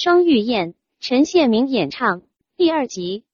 [0.00, 2.22] 双玉燕，陈宪明演唱
[2.56, 3.24] 第二集。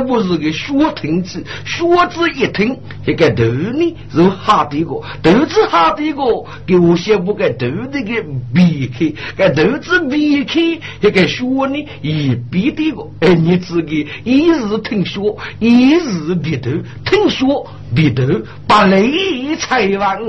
[0.00, 8.24] 不是个学停子，学字一听，这个头呢是哈的个，头子哈的个，给我写不个头这个
[8.54, 15.20] 避开，个头子避开，这个学呢一笔的个，哎，你自己一日听学，
[15.58, 16.70] 一日低头
[17.04, 17.46] 听学
[17.94, 18.22] 低头，
[18.66, 20.20] 把雷财王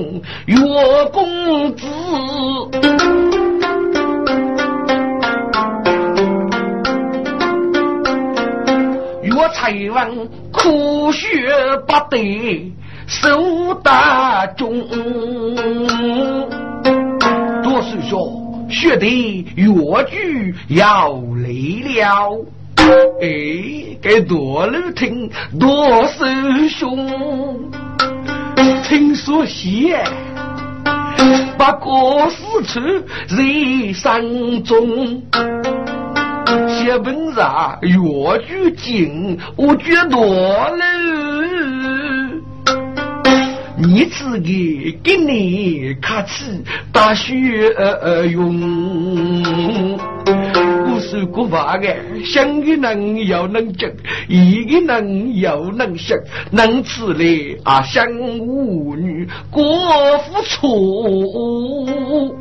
[0.45, 0.57] 岳
[1.11, 1.85] 公子。
[9.39, 11.47] 我才问苦学
[11.87, 12.73] 不得
[13.07, 14.85] 受大中，
[17.63, 19.05] 多师兄学的
[19.55, 22.37] 越剧要累了。
[23.21, 27.71] 哎，该多路听多师兄，
[28.83, 30.03] 听说写
[31.57, 34.21] 把歌诗词在山
[34.65, 35.23] 中。
[36.67, 37.89] 写本上越
[38.47, 40.83] 剧精，我觉多了。
[43.77, 46.61] 你自己给你卡起
[46.91, 48.59] 大学呃用，
[50.25, 51.95] 我是古话的，
[52.25, 53.89] 想的能要能讲，
[54.27, 56.17] 一个能要能想，
[56.51, 59.63] 能吃嘞啊想妇女过
[60.19, 62.35] 付出。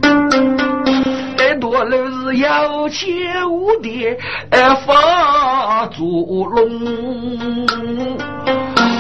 [1.59, 4.07] 多了是有钱无地，
[4.51, 7.67] 哎，发猪龙。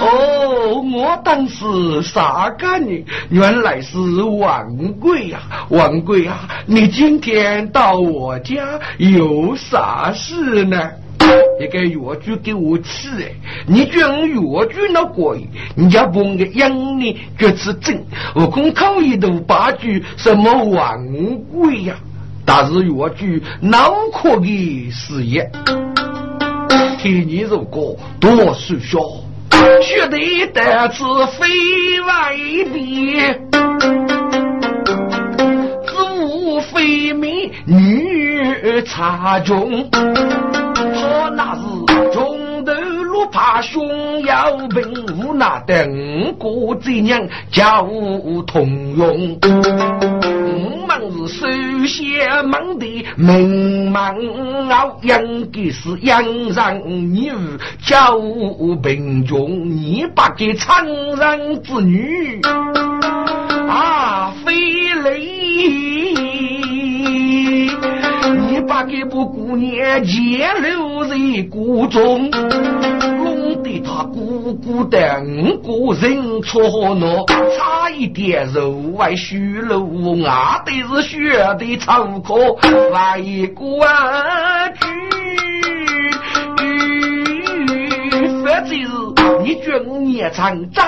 [0.01, 3.05] 哦，我当时啥干呢？
[3.31, 6.49] 原来是王贵呀，王贵呀！
[6.67, 8.57] 你今天到我家
[8.99, 10.91] 有啥事呢？
[11.61, 13.31] 一个药具给我吃哎！
[13.67, 15.47] 你讲药具那贵，
[15.77, 18.03] 人家帮个养你，就是真。
[18.35, 21.07] 我空口一头八句，什么王
[21.53, 21.95] 贵呀？
[22.51, 25.51] 但是越剧脑壳的事业，
[26.99, 28.99] 听你如果多书学，
[29.83, 31.05] 学得得子
[31.39, 32.35] 非外
[32.73, 33.35] 别，
[35.85, 35.93] 子
[36.25, 41.61] 无非美女茶中，他那是
[42.15, 44.83] 中头路怕胸腰病，
[45.23, 47.87] 无那等过这样叫
[48.47, 49.39] 通用。
[51.01, 51.47] 我们是
[51.79, 57.31] 首先忙的名门傲，应该是养人女
[57.81, 58.19] 教
[58.83, 62.41] 贫穷，你把给苍人之女
[63.69, 64.55] 啊，非
[65.05, 65.19] 礼，
[68.49, 71.17] 你把给不姑娘结留在
[71.49, 72.29] 谷中。
[73.81, 75.23] 他姑姑的
[75.65, 77.25] 五个人错呢，
[77.57, 79.77] 差一点肉外虚了，
[80.27, 82.59] 俺得是学的粗口，
[82.93, 83.21] 外
[83.55, 83.87] 国
[84.75, 84.87] 句，
[88.45, 88.75] 反正是
[89.43, 90.83] 你军也唱，怎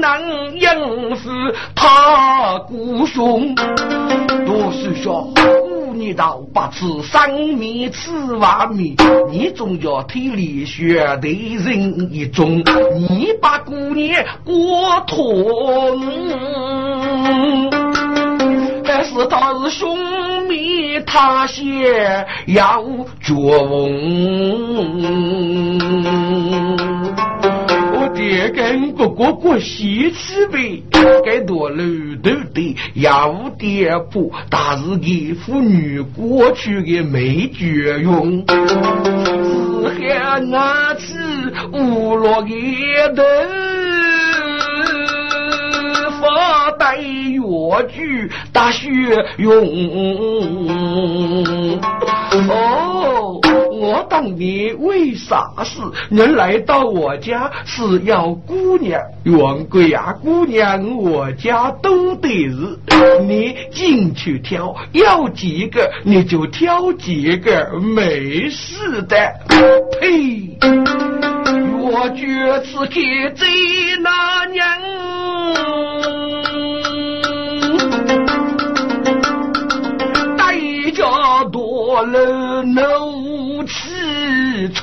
[0.00, 1.30] 能应付
[1.74, 3.54] 他姑兄？
[4.46, 5.32] 多是说。
[6.04, 8.94] 你道不吃三米吃瓦米，
[9.30, 11.28] 你总要替李学的
[11.64, 12.62] 人一种，
[13.08, 15.96] 你把姑娘过脱。
[18.84, 19.96] 但是他是兄
[20.46, 21.64] 妹，他先
[22.48, 22.84] 要
[23.22, 23.88] 绝望。
[28.44, 30.82] 爹跟哥哥过喜气呗，
[31.24, 31.76] 该多楼
[32.22, 32.76] 头的。
[32.94, 38.54] 要店铺，但是给妇女过去的没绝用，只
[40.10, 41.14] 喊俺去
[41.72, 42.50] 无落个
[43.16, 43.22] 头，
[46.20, 47.40] 发带越
[47.88, 48.90] 剧大雪
[49.38, 49.64] 用。
[53.84, 55.78] 我当年为啥事？
[56.08, 58.98] 人来到我家是要姑娘，
[59.38, 62.78] 王贵呀，姑娘我家都得是。
[63.26, 69.16] 你进去挑，要几个你就挑几个，没事的。
[70.00, 70.56] 呸！
[71.78, 73.02] 我绝次给
[73.34, 73.46] 贼
[74.02, 74.66] 那娘，
[80.38, 80.56] 代
[80.92, 82.82] 价多了呢。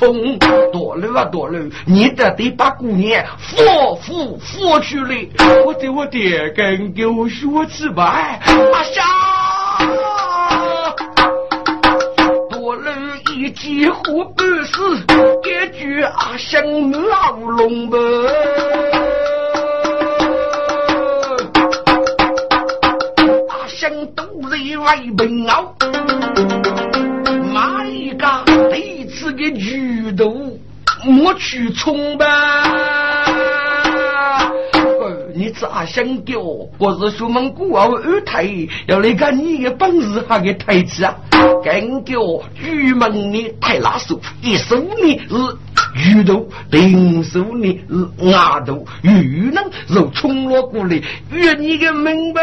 [0.02, 0.36] 冲
[0.72, 5.24] 多了啊多了，你得得把姑娘扶扶扶出来。
[5.64, 8.40] 我的我的，跟给我说起吧。
[8.44, 9.04] 阿香，
[12.50, 12.90] 多了
[13.36, 14.98] 一几壶半死，
[15.44, 18.00] 一句阿香老龙门。
[23.48, 25.72] 阿香都在外奔熬。
[31.04, 32.62] 莫去冲吧！
[35.34, 36.38] 你咋想叫？
[36.78, 38.46] 我是说蒙古话二太，
[38.86, 41.16] 要来看你的本事还给台子啊！
[41.62, 42.20] 跟叫
[42.60, 45.36] 玉门的太拉手，一手呢是。
[45.94, 50.98] 鱼头，定手呢是牙头，鱼能肉冲了过来，
[51.30, 52.40] 越你个明白？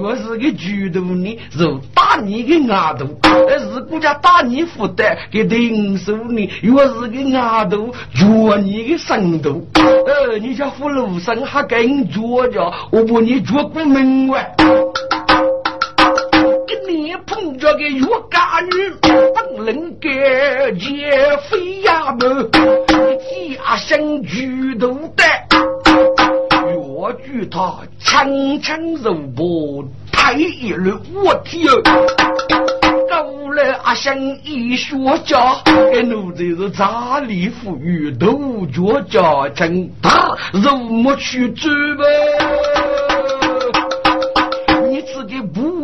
[0.00, 3.06] 越是个鱼头呢，肉打你个牙头，
[3.58, 9.60] 是国家打你负担，给定手呢，越是个牙头，越你个身头。
[9.74, 14.54] 呃，你家福禄生还更脚脚，我把你脚不明白。
[16.88, 20.10] 你碰着个岳家女，不能给
[20.78, 21.10] 劫
[21.48, 22.48] 飞呀么？
[22.50, 25.24] 家乡举头的，
[26.66, 31.82] 越举他强强肉搏，太一路我天哦！
[33.08, 42.04] 高了阿香一学家，这奴才是扎里富裕，头脚家强，大肉没去追呗。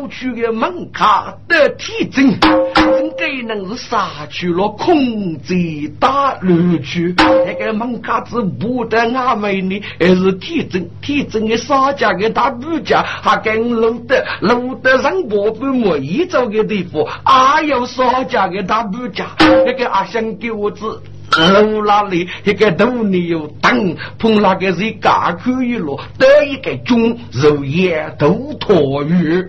[0.08, 7.14] 去的门卡的体征，应该能是杀去了空贼大乱去。
[7.18, 21.00] 那个门卡子不得俺们呢，还是体征体征的杀家的大部家，还跟路德路德上波不莫一走的地方，还有杀家的大部家，那个阿香给我子。
[21.36, 29.44] 路那里一个头你有灯，碰那个是嘎可以了，得一个中肉眼都脱鱼。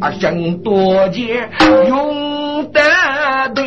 [0.00, 1.50] 啊，想多见
[1.88, 2.80] 用得
[3.52, 3.62] 的，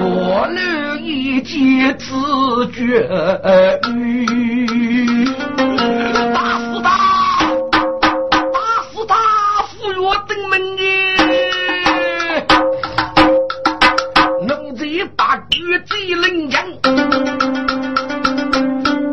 [0.00, 3.06] 我留一件自觉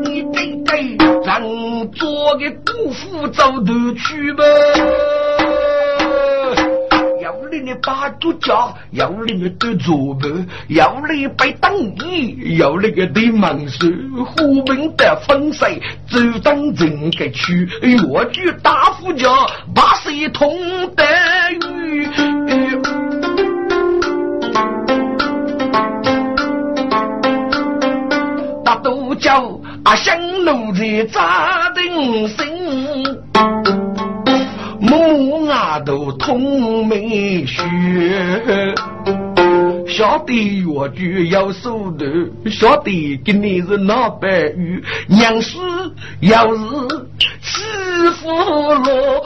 [0.03, 1.41] 你对对，咱
[1.91, 4.43] 做个姑父走头去吧。
[7.21, 10.29] 要你的把主家，要你的对左背，
[10.69, 13.93] 要你背当义，要你个对忙事，
[14.25, 17.97] 虎门的风水，走当整个区，越
[18.31, 19.29] 剧大夫家，
[19.75, 20.49] 把谁同
[20.95, 21.03] 得
[21.67, 23.28] 与。
[29.19, 32.37] 叫阿香奴才扎定心，
[34.79, 37.61] 母牙都通没血，
[39.87, 42.09] 晓得我就要手段，
[42.49, 45.57] 晓得跟你是哪白玉，娘是
[46.21, 46.63] 要是
[47.41, 47.61] 欺
[48.21, 49.25] 负了。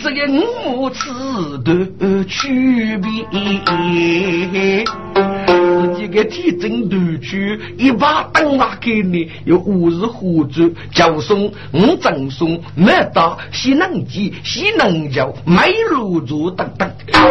[0.00, 1.10] 这个母子
[1.98, 4.84] 的区别，
[5.14, 16.90] 自己个体征短区，一把灯拿给你，有五十胡子，叫送五赠送，难打西能记西能叫，没入住等等。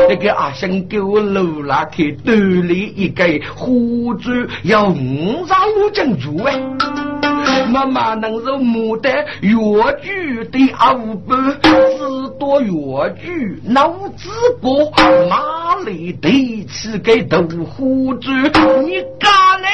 [0.10, 3.26] 那个阿香给我楼拉去锻炼一个
[3.56, 7.07] 胡子，要五十五斤重哎。
[7.68, 9.52] 妈妈能是牡丹越
[10.02, 11.70] 剧的二百，只
[12.40, 12.72] 多越
[13.22, 14.30] 剧脑子
[14.62, 14.92] 过，
[15.30, 17.42] 哪里得起给豆
[17.76, 18.30] 腐子？
[18.86, 19.30] 你干
[19.62, 19.68] 呢？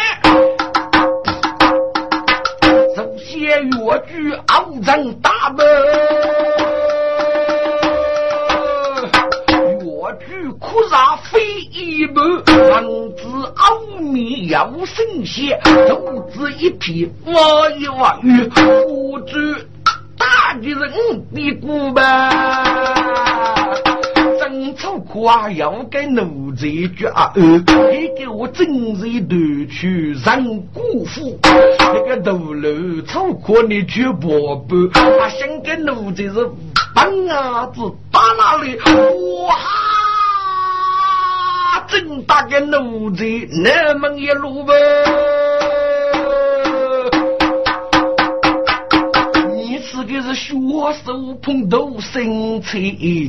[3.35, 6.32] 越剧傲人大门。
[10.73, 11.39] 苦茶非
[11.71, 12.23] 一般，
[12.71, 12.83] 王
[13.15, 19.37] 子傲面要神仙，独子一匹我一望与夫主
[20.17, 20.91] 大的人
[21.31, 22.31] 比古吧。
[24.39, 26.65] 真丑苦啊，要给奴才
[26.97, 27.31] 绝啊！
[27.35, 28.65] 你给我真
[28.95, 29.37] 是夺
[29.69, 36.49] 取人姑父，那个头颅丑苦你绝不不，他想给奴才是
[36.95, 37.79] 笨伢子
[38.11, 38.75] 打哪里？
[39.45, 39.55] 哇！
[41.87, 43.23] 正大的奴才，
[43.63, 44.73] 那么一路呗。
[49.53, 50.53] 你吃的是血
[51.05, 52.79] 手碰头，身材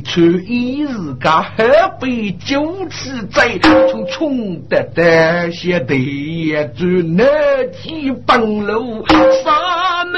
[0.03, 1.65] 穿衣日家，河
[1.99, 3.57] 北九尺寨，
[3.89, 6.85] 从穷得得些地住
[7.15, 7.23] 那
[7.71, 9.03] 几栋楼，
[9.43, 10.13] 啥么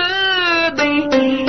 [0.72, 1.47] 的。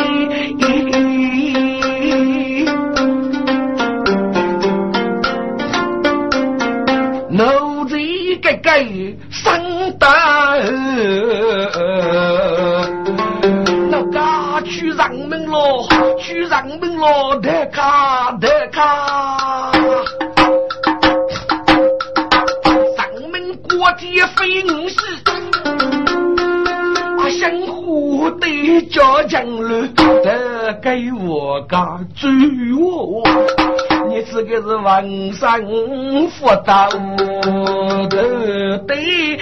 [8.70, 8.84] 该
[9.30, 10.06] 生大，
[13.90, 15.88] 那家去上门咯，
[16.20, 19.72] 去上门咯，得卡得卡，
[22.94, 24.06] 上门过节
[24.36, 24.98] 费五十，
[27.16, 29.88] 啊，想活得家强了，
[30.22, 32.28] 得给我家追
[32.78, 33.22] 我。
[34.24, 35.60] 这个是文山
[36.30, 36.88] 福道
[38.08, 39.38] 的对。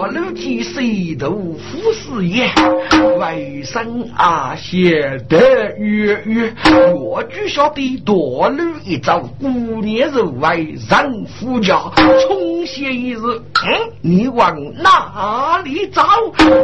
[0.00, 2.48] 多路天水头富士爷，
[3.18, 6.54] 为生阿写得月月，
[6.98, 9.50] 我就晓得多路一招，过
[9.82, 11.78] 年是为人夫家，
[12.26, 16.02] 冲写一日，嗯，你往哪里找？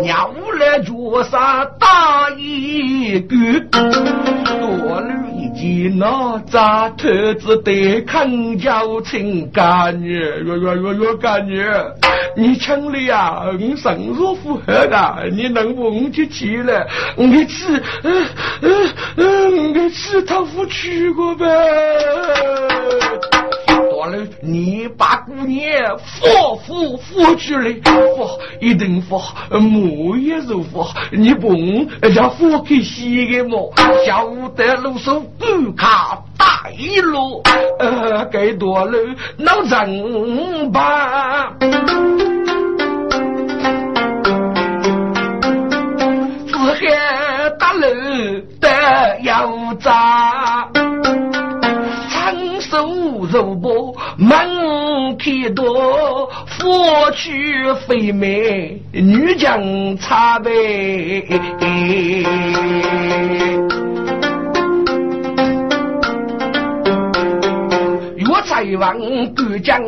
[0.01, 3.37] 鸟来脚上打一个，
[3.71, 5.13] 多路
[5.59, 11.65] 你那扎头子得看交情干女，哟哟哟哟干女，
[12.37, 13.47] 你城里啊？
[13.59, 16.87] 你生若负荷的，你能不我就去了？
[17.17, 17.65] 我去，
[18.03, 18.27] 嗯
[18.61, 21.47] 嗯嗯，我去他府去过呗。
[23.97, 28.29] 到了，你把姑娘扶扶扶去了，扶
[28.61, 29.19] 一定扶，
[29.51, 30.87] 木也是扶。
[31.11, 31.49] 你不
[32.15, 33.73] 叫扶开西个么？
[34.05, 36.69] 小得路上不卡大
[37.03, 37.43] 路，
[37.79, 38.99] 呃，该多了
[39.39, 41.55] 闹人吧。
[46.79, 46.85] 海
[47.59, 47.89] 大楼
[48.61, 50.26] 的油渣，
[54.19, 59.61] 门开多，佛去飞美女将
[59.99, 60.51] 插呗。
[68.17, 68.99] 岳才王
[69.35, 69.83] 干将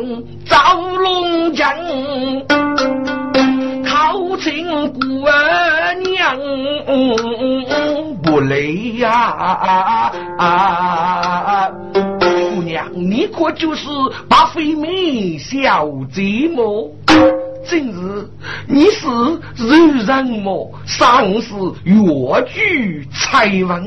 [0.45, 1.75] 赵龙江。
[3.85, 4.99] 好情姑
[6.05, 6.37] 娘
[8.21, 10.11] 不累呀！
[10.37, 12.18] 姑
[12.69, 13.87] 娘，你可就是
[14.29, 16.93] 八飞妹小贼么？
[17.67, 18.29] 真是，
[18.67, 19.07] 你是
[19.57, 20.71] 人人么？
[20.85, 21.95] 上是越
[22.47, 23.83] 剧才王，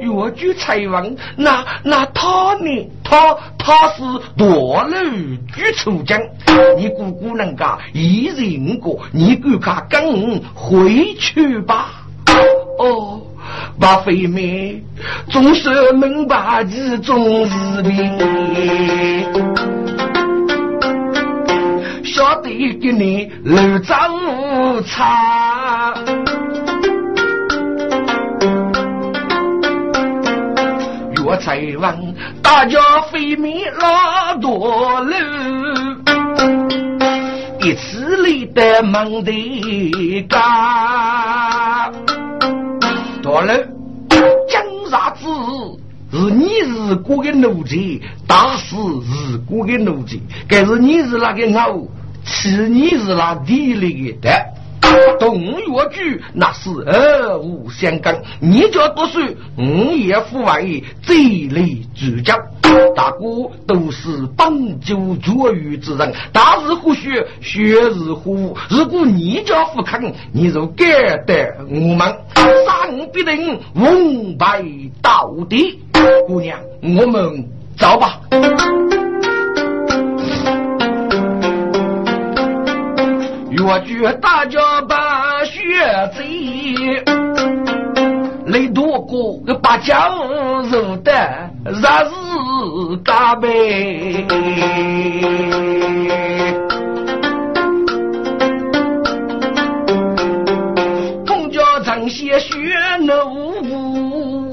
[0.00, 2.90] 越剧才王，那那他呢？
[3.04, 4.02] 他他是
[4.36, 4.96] 多路
[5.54, 6.18] 举出将，
[6.76, 12.06] 你姑姑能噶一人过，你赶快跟我回去吧。
[12.78, 13.20] 哦，
[13.78, 14.82] 把飞妹
[15.30, 17.90] 总是门把子总是的。
[22.04, 22.48] 晓得
[22.80, 23.96] 给你楼长
[24.86, 25.92] 差，
[31.16, 31.96] 岳才王
[32.40, 32.78] 大家
[33.10, 35.12] 飞面拉多路，
[37.60, 40.40] 一次里的忙的干，
[43.24, 43.56] 多了
[44.46, 45.24] 江啥子？
[46.12, 51.88] 是你是过的奴才，打死是过的奴才，该是你是那个牛。
[52.22, 54.30] 其你是那地里的，
[55.18, 58.14] 东岳剧那是二五相干。
[58.40, 59.18] 你家读书，
[59.56, 59.64] 我
[59.94, 61.14] 也父为这
[61.48, 62.34] 类主教，
[62.94, 66.12] 大哥都是帮助作育之人。
[66.30, 72.14] 大是或许学是虎，如果你家不肯，你就该得我们
[73.12, 74.64] 必定奉拜
[75.02, 75.80] 到底。
[76.26, 77.44] 姑娘，我们
[77.78, 78.20] 走吧。
[83.50, 85.60] 越剧大家把学
[86.16, 87.02] 贼，
[88.46, 89.96] 雷多哥把江
[90.70, 91.12] 肉的
[91.64, 94.24] 日日干杯。
[103.06, 104.52] 奴，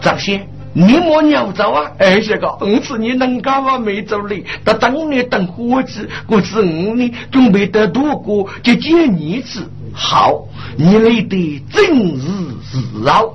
[0.00, 0.46] 张先。
[0.78, 1.90] 你莫鸟走啊！
[1.96, 4.44] 哎，这个，我是你能干嘛没走嘞？
[4.62, 9.66] 他当年当伙计，我是五年准备得多过就见你子。
[9.94, 12.26] 好，你来的正是
[12.62, 12.76] 时
[13.08, 13.34] 候。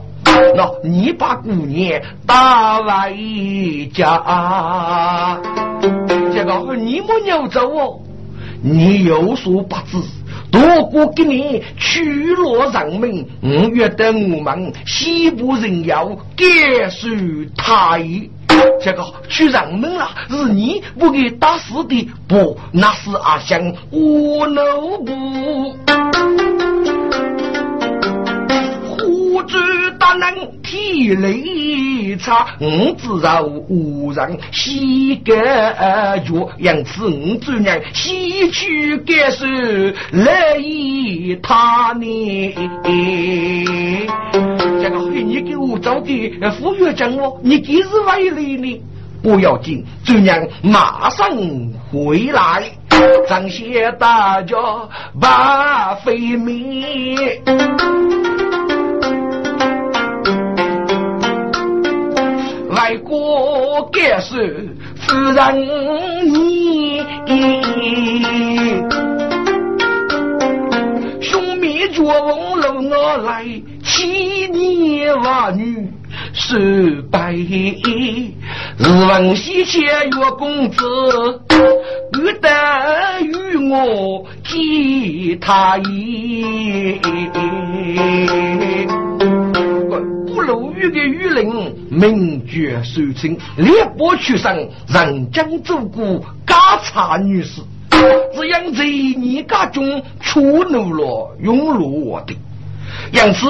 [0.55, 2.35] 那你把姑娘带
[2.83, 5.35] 回家。
[6.31, 7.99] 这个，你莫鸟走哦，
[8.61, 9.97] 你有所不知。
[10.51, 16.05] 多过给你取了人民，五月的我们西部人要
[16.35, 16.45] 给
[16.89, 17.07] 受
[17.55, 18.29] 他意。
[18.81, 25.77] 这个去人民了，是你不给打死的，不，那是阿香我奴不。
[29.43, 29.57] 主
[29.99, 39.45] 大能体力差，我自然无人膝盖脚，因此我主人西去感受
[40.11, 42.53] 来意他呢。
[44.81, 48.81] 这个你给我找的副院长哦，你几时回来呢？
[49.23, 51.29] 不要紧，主人马上
[51.91, 52.63] 回来。
[53.27, 54.55] 张谢大家
[55.19, 57.15] 把费米。
[62.81, 65.55] 外国干事夫人
[66.33, 66.97] 你，
[71.21, 73.45] 兄妹绝望路我来，
[73.83, 75.91] 七年娃女
[76.33, 77.85] 十百，日
[78.79, 80.83] 闻西迁月公子，
[82.11, 82.49] 不得
[83.21, 86.99] 与我见他一。
[90.41, 102.33] 不露雨的雨林，名绝收清，烈波出生，人将走过家茶女士，只因在你家中出怒了，涌入我的，
[103.11, 103.45] 因此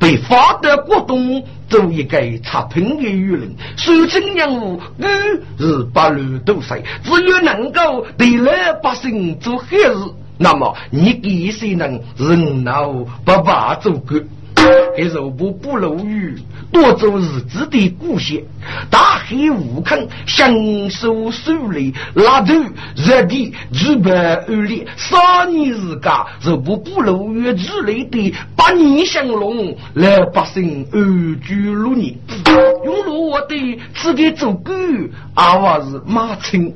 [0.00, 5.06] 被发得国东做一个差评的雨林，收清任务雨
[5.58, 8.50] 是八路都塞，只有能够对老
[8.82, 9.94] 百姓做好事，
[10.38, 14.14] 那么你给谁能人老不把做够。
[14.96, 16.36] 给肉不不漏雨，
[16.70, 18.38] 多做日子的故乡。
[18.90, 20.52] 大海无坑，享
[20.90, 22.54] 受水里拉头
[22.94, 32.16] 热地日白二里，三年时间肉不不漏雨之类的百年相龙，老百姓安居乐业。
[32.84, 34.72] 用了我的自己做狗，
[35.34, 36.74] 阿娃是马青。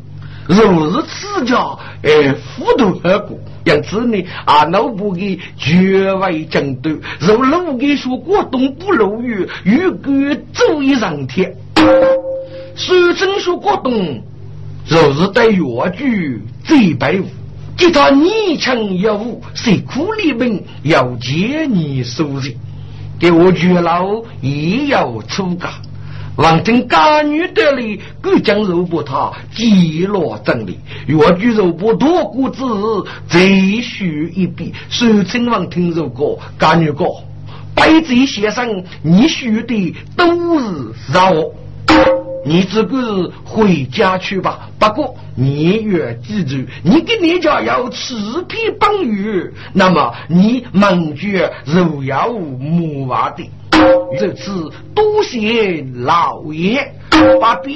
[0.48, 1.56] 若是自家
[2.04, 6.96] 哎，糊涂而过，因此呢，啊，脑部的绝为争端。
[7.18, 11.52] 若路给说过东不漏雨，雨干足以上天。
[12.76, 14.22] 苏贞说过东，
[14.86, 17.24] 若是带越剧最白无，
[17.76, 22.54] 吉他泥墙有无，谁苦里面要借你收人，
[23.18, 25.70] 给我绝老也要出家。
[26.36, 30.78] 王听家女得里，各将肉卜他记落整理。
[31.06, 32.62] 越剧肉卜多故子，
[33.26, 33.40] 再
[33.80, 34.74] 续一笔。
[34.90, 37.06] 苏亲王听肉歌，家女歌，
[37.74, 40.66] 白贼先生，你学的都是
[41.14, 41.54] 肉。
[42.44, 44.68] 你这个回家去吧。
[44.78, 48.14] 不过你要记住，你跟你家要吃
[48.46, 53.42] 皮帮鱼，那么你门绝肉要木娃的。
[54.18, 56.94] 这次多谢老爷
[57.40, 57.74] 把别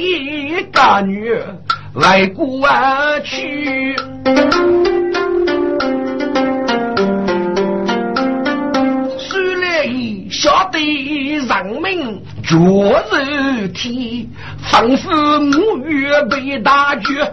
[0.73, 1.35] 家女
[1.95, 2.67] 来过
[3.25, 3.97] 去，
[9.19, 14.29] 虽然晓得人民绝肉体，
[14.71, 17.25] 仿佛母鱼被大绝，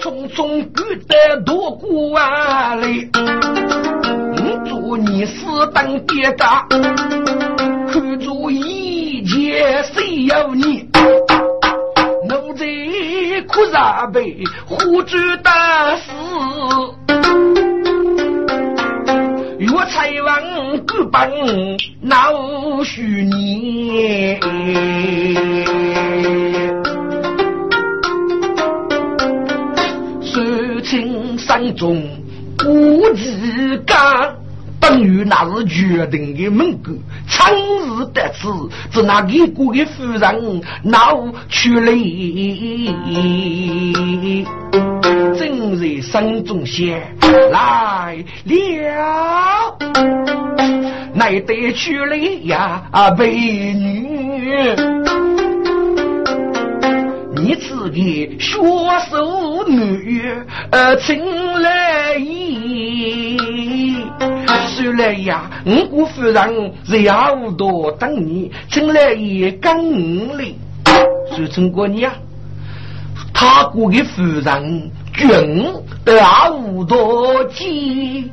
[0.00, 3.10] 匆匆赶得多过万里。
[4.94, 5.44] 你死
[5.74, 6.66] 当爹打，
[7.90, 10.86] 看住一切谁有你？
[12.28, 12.64] 奴才
[13.48, 16.12] 哭啥悲，胡主大死。
[19.58, 21.30] 岳才王不帮，
[22.00, 24.38] 恼许你。
[30.22, 32.02] 受情山中
[32.64, 34.36] 无几干。
[34.80, 36.92] 等于那是决定的门狗，
[37.28, 38.48] 长日得此，
[38.90, 41.92] 只那一国的夫人闹出来。
[45.36, 47.00] 这人在山中仙
[47.50, 49.76] 来了，
[51.14, 52.82] 乃得娶了呀
[53.18, 54.74] 美女，
[57.34, 58.58] 你自己学
[59.10, 60.22] 手女
[60.70, 61.24] 呃请
[61.60, 63.95] 来意。
[64.68, 70.58] 虽然呀，五谷夫人在下午多等你，请来也跟五里，
[71.34, 72.12] 说成过你啊。
[73.32, 75.72] 他姑的夫人君
[76.04, 76.20] 得
[76.52, 78.30] 五多金，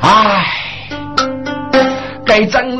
[0.00, 0.44] 唉，
[2.24, 2.76] 该真是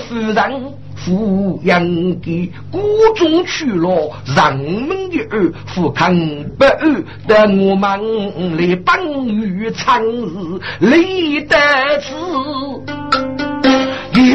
[0.00, 0.71] 夫人。
[1.04, 1.84] 富阳
[2.20, 2.80] 的谷
[3.16, 6.14] 中去了人们的儿，富康
[6.56, 11.56] 不安，等我们来帮与长日立得
[12.00, 13.01] 志。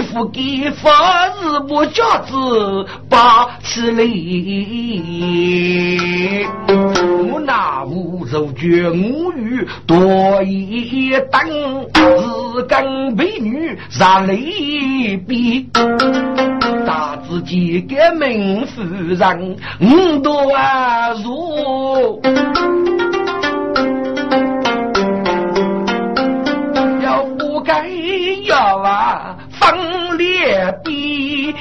[0.08, 4.04] 一副给法日不家子把起来，
[7.30, 11.42] 我那无肉绝母语多一等，
[11.94, 15.70] 日更美女让泪比。
[16.86, 20.54] 大自己给门夫人五多
[21.22, 22.22] 如，
[27.04, 27.90] 要不该
[28.46, 29.68] 要啊分
[30.18, 31.54] 列比，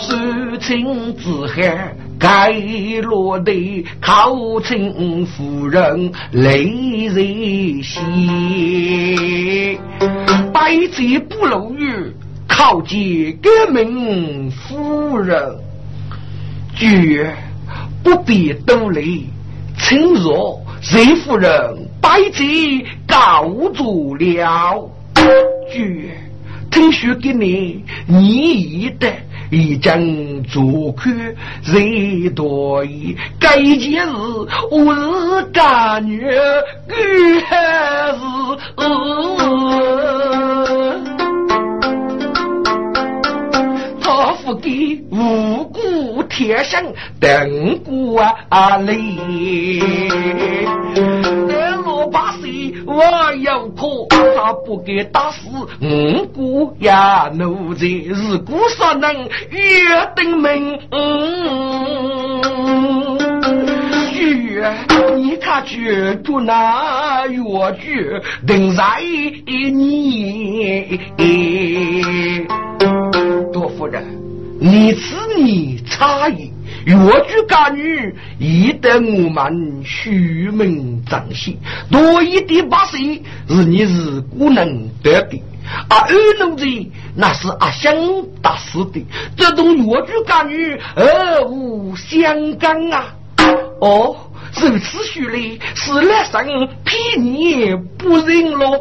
[0.00, 1.96] 事情之害。
[2.16, 2.52] 该
[3.02, 6.64] 落的靠亲夫人泪
[7.06, 9.78] 人稀，
[10.50, 12.14] 百折不露雨，
[12.48, 15.54] 靠见革命夫人，
[16.74, 17.30] 绝
[18.02, 19.28] 不必多礼。
[19.76, 21.50] 请若谁夫人
[22.04, 24.90] 百劫告住了，
[25.72, 26.10] 绝
[26.70, 29.10] 听说给你你一的。
[29.50, 29.98] 一将
[30.42, 31.10] 做客
[31.62, 34.12] 人多矣，该件事
[34.70, 36.26] 我是干女，
[37.46, 37.56] 还
[38.12, 38.18] 是
[44.02, 46.84] 他不给无辜贴身
[47.20, 48.94] 等过啊嘞。
[52.14, 53.02] 八岁我
[53.42, 55.48] 要哭，他不给打死
[55.82, 59.12] 五姑呀奴才，如果说能
[59.50, 59.60] 约
[60.14, 60.78] 定门，
[64.12, 64.72] 约
[65.16, 67.42] 你他去住那约
[67.80, 68.08] 局
[68.46, 68.84] 等在
[69.44, 70.86] 你，
[73.52, 74.04] 多夫人，
[74.60, 76.52] 你此你差矣。
[76.84, 76.94] 越
[77.26, 81.56] 剧干女，亦得我们虚名彰显。
[81.90, 85.42] 多一点把戏，是你是不能得的。
[85.88, 86.66] 而二奴子
[87.16, 87.94] 那是阿香
[88.42, 89.02] 大师的，
[89.34, 93.14] 这种越剧干女二无相干啊！
[93.80, 94.14] 哦，
[94.60, 98.78] 如此说来，是来生骗你不认了。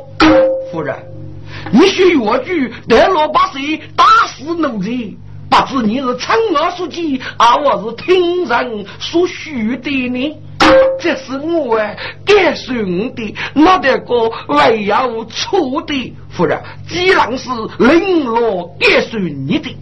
[0.71, 0.93] 夫人，
[1.71, 4.89] 你学越剧得了把戏，打死奴才。
[5.53, 10.35] 不知你是亲耳所见，而我是听人所说的呢。
[10.99, 11.77] 这是我
[12.25, 16.13] 该顺的，那得个唯有错的。
[16.31, 19.77] 夫人，既然是领落该顺你的，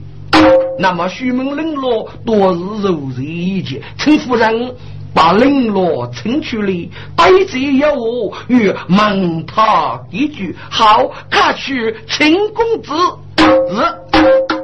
[0.77, 4.75] 那么徐门领落多是如日一见，请夫人
[5.13, 12.91] 把领落请出来，对这一我与问他一句，好，看去秦公子
[13.73, 14.60] 是。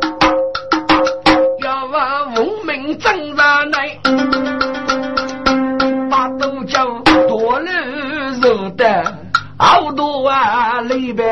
[9.88, 11.26] 好多啊里边。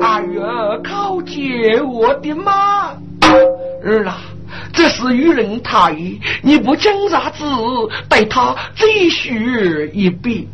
[0.00, 2.94] 哎呀，靠近我的妈！
[3.84, 4.18] 儿啊！
[4.72, 5.96] 这是玉人台，
[6.42, 7.44] 你不讲啥子，
[8.08, 10.48] 待他再续一笔。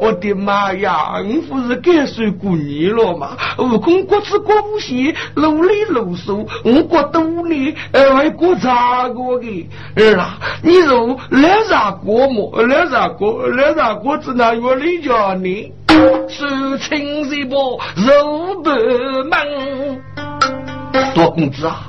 [0.00, 3.36] 我的妈呀，我不是该睡过年了吗？
[3.58, 9.68] 悟空过吃过不稀，努力努手，我过多年，呃，还过咋过的？
[9.96, 12.62] 儿啊，你说来啥过么？
[12.62, 13.46] 来啥过？
[13.48, 14.16] 来啥过？
[14.18, 15.72] 只能我理家呢？
[16.28, 20.02] 是青石波，肉不闷。
[21.14, 21.86] 多公子啊！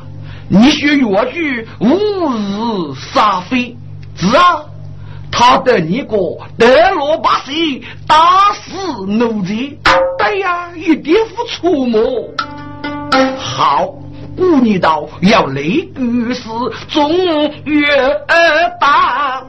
[0.49, 3.75] 你学越剧，无日杀非，
[4.15, 4.63] 是啊？
[5.39, 6.17] 他的你个
[6.57, 9.77] 得罗把谁打死奴才？
[10.17, 12.27] 对呀，一点不错么？
[13.37, 13.85] 好，
[14.35, 16.41] 顾你道要雷公事，
[16.89, 17.11] 终
[17.65, 17.85] 越
[18.81, 19.43] 大，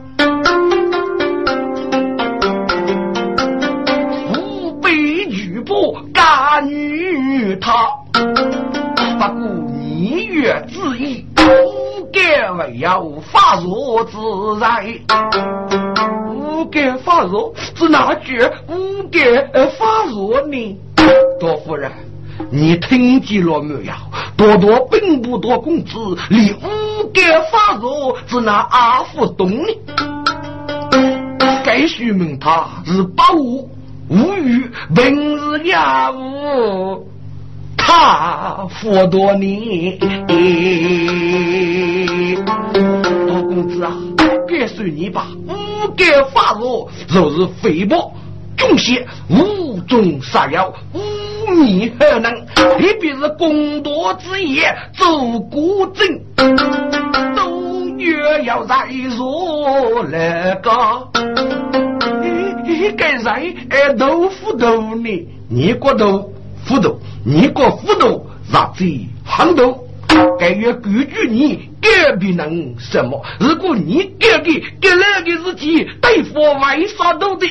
[4.35, 9.67] 吾辈举不干预他，不顾。
[9.81, 11.25] 你月之意，
[12.57, 14.17] 为要发若自
[14.59, 14.99] 在？
[16.27, 19.45] 无该发若，是哪句无该
[19.77, 20.77] 发若呢？
[21.39, 21.91] 多夫人，
[22.51, 23.93] 你听见了没有？
[24.35, 25.93] 多多并不多工资，
[26.29, 29.67] 你无该发若，是那阿福懂呢？
[31.63, 33.69] 该须问他是八五
[34.09, 37.08] 无语，本是家务。
[37.91, 39.97] 他佛多年，
[43.25, 43.91] 老公子啊，
[44.47, 45.25] 该随你吧。
[45.47, 48.11] 不该发若，就是诽谤、
[48.55, 52.31] 中邪、无中杀妖、无名何能？
[52.53, 56.07] 特别是公道之言，走古正，
[57.35, 60.69] 都越要在若那个。
[62.63, 63.25] 你该人
[63.71, 65.27] 哎，豆腐豆呢？
[65.49, 66.31] 你过豆
[66.63, 66.99] 腐豆。
[67.23, 68.85] 你个糊涂，啥子
[69.25, 69.85] 很多？
[70.39, 73.21] 该要根据你改变能什么？
[73.39, 77.47] 如果你改的改那个日期对付为啥多的，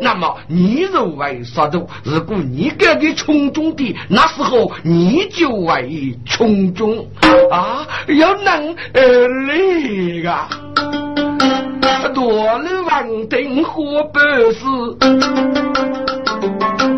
[0.00, 1.86] 那么你就为啥多？
[2.04, 7.06] 如果你改的从中的，那时候你就为从中
[7.50, 10.32] 啊，要能呃那个
[12.14, 14.60] 多了万定和本事。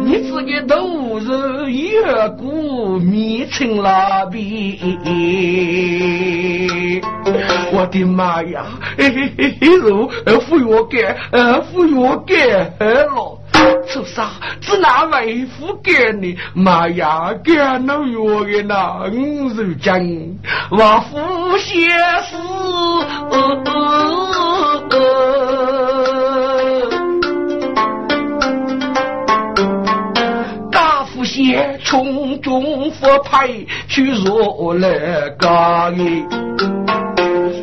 [0.04, 4.78] 你自己都是越过迷成了逼，
[7.72, 8.66] 我的妈呀！
[8.98, 12.36] 嘿嘿嘿嘿，肉服药干，呃，服药干
[12.78, 13.40] 了，
[13.88, 14.32] 出啥？
[14.60, 16.36] 只拿为服干呢？
[16.54, 19.98] 妈呀，干了药的那五肉酱，
[20.70, 21.88] 我服些
[22.28, 22.36] 事。
[31.34, 33.48] 先从中发派
[33.88, 34.88] 去若来
[35.36, 36.24] 家业，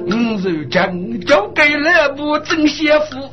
[0.07, 3.29] 五如今交给了部正先夫，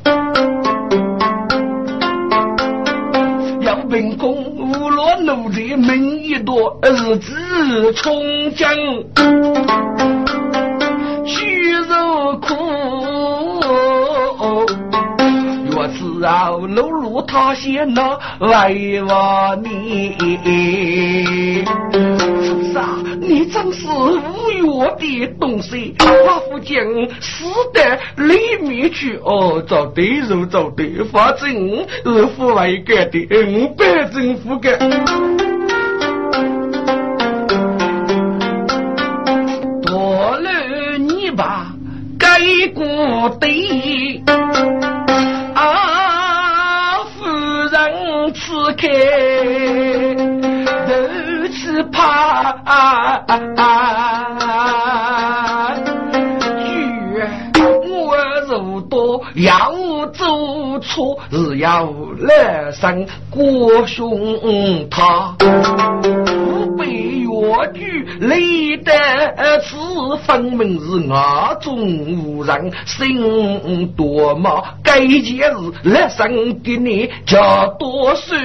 [3.59, 8.73] 要秉公无落奴隶命一多，日子从将
[11.25, 12.88] 虚若苦。
[16.19, 18.75] 只要露露他先那来
[19.07, 20.13] 话你，
[21.63, 26.77] 菩萨，你真是无药的东西，我父将
[27.21, 34.77] 死在里面去哦，找对肉找对，反正是父为干的，我百政府干。
[39.83, 41.67] 多了你吧，
[42.19, 42.27] 该
[42.75, 44.21] 过对
[48.79, 48.87] 开
[50.87, 52.53] 如此怕，
[56.63, 56.63] 举
[57.91, 58.15] 我
[58.47, 59.78] 如多要做
[60.79, 61.89] 错，是要
[62.19, 65.35] 来生过凶他。
[67.31, 68.91] 我举立得
[69.61, 69.77] 此
[70.23, 71.77] 分明是我中
[72.17, 78.35] 无人，心多么该件事来生给你叫多少？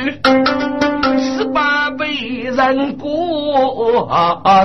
[1.18, 4.08] 十八辈人过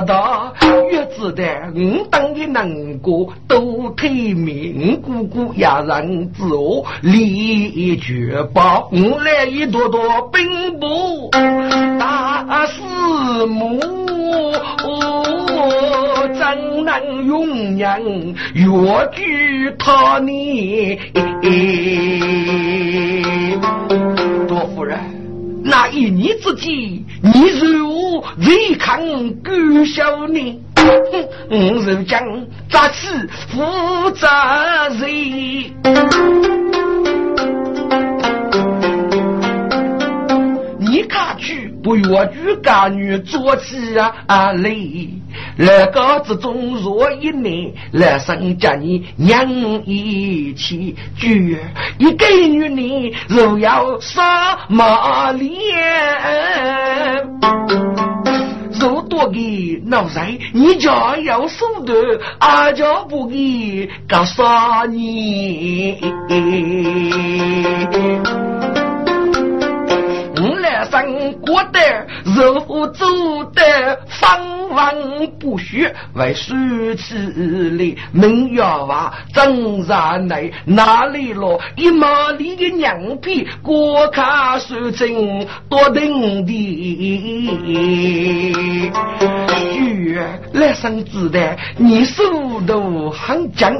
[0.06, 0.52] 大，
[0.90, 6.86] 越知道我当的能过都体面，姑姑也人自我
[7.64, 10.00] 一绝报，我来一朵朵
[10.32, 11.30] 兵部
[11.98, 12.80] 大师
[13.46, 13.80] 母。
[14.82, 18.66] 我怎能容忍越
[19.14, 20.98] 剧他呢？
[24.46, 24.98] 多夫人，
[25.64, 29.00] 那一年之计，你如何违抗
[29.42, 29.52] 狗
[29.84, 30.60] 小呢？
[30.76, 30.84] 哼，
[31.50, 32.22] 我是将
[32.68, 34.26] 这次负责
[34.98, 36.79] 任。
[40.90, 45.08] 你看去，不越剧干女做起啊啊累，
[45.56, 49.48] 那个之中若一年来生叫你娘
[49.84, 51.56] 一起聚，
[51.98, 55.48] 一个女人若要杀马脸，
[58.80, 61.94] 若多给闹人，你家要守的，
[62.40, 66.00] 俺家不给干啥你？
[70.80, 71.78] 来生过得
[72.24, 74.94] 肉做的方方
[75.38, 76.54] 不虚，为书
[76.94, 81.60] 起来门要娃正然来哪里了？
[81.76, 86.52] 一毛里的娘皮过卡手真多等的，
[89.84, 93.74] 月来生子的你速度很强。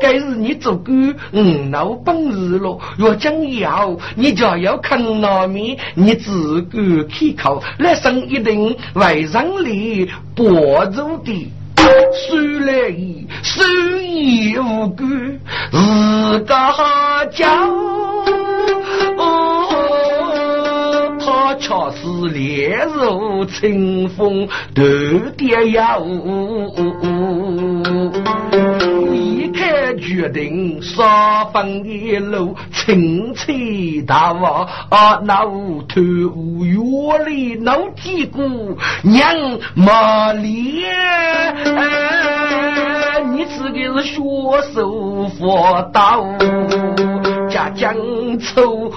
[0.00, 2.78] 该是你做官，嗯，老本事了。
[2.96, 11.52] 若讲要，你就要看糯米，你自个开口，来生一定为上里博主的。
[12.26, 15.04] 虽来意，虽亦无辜，
[15.70, 17.68] 自家家。
[21.26, 24.82] 他却是烈日清风，头
[25.36, 25.98] 点呀
[29.98, 33.52] 决定杀分一路，青菜
[34.06, 35.46] 大王啊，老
[35.88, 36.00] 头
[36.64, 39.34] 月里老几股娘
[39.74, 40.94] 麻脸，
[43.32, 44.20] 你吃的是学
[44.74, 46.26] 手佛刀
[47.50, 47.94] 加姜
[48.38, 48.92] 醋，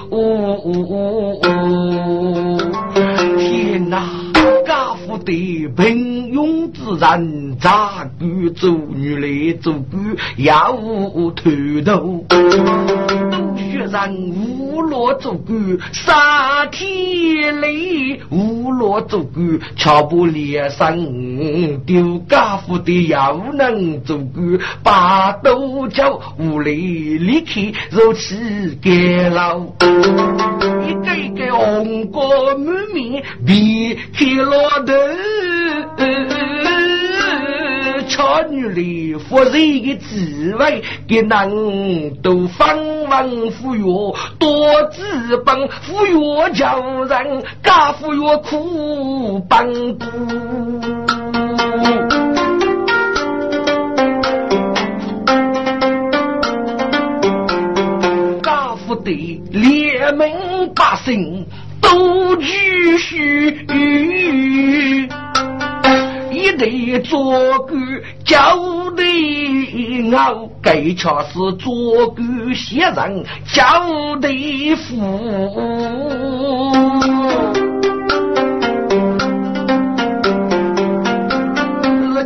[3.38, 4.02] 天哪！
[4.66, 5.32] 家父的
[5.76, 11.30] 平庸之人，咋个做女来做官，要头
[11.84, 12.24] 头。
[12.28, 20.96] 都学人无落做官，三天里无落做官，瞧不脸上
[21.84, 28.36] 丢家父的要能做官，把豆角无力离开，如此
[28.82, 29.58] 干老。
[30.86, 34.58] 一个一个红光满面，别开了。
[34.58, 34.92] 我的
[38.18, 42.76] 巧女里夫人的智慧，给人都方
[43.08, 43.84] 文富裕，
[44.40, 50.04] 多资本富裕叫人家富裕苦帮助。
[58.42, 60.28] 家富的联盟
[60.74, 61.46] 百姓。
[61.80, 63.64] 都继续，
[66.38, 67.76] 一对做官
[68.24, 68.56] 交
[68.94, 74.94] 对傲，该恰是做官先人交对富，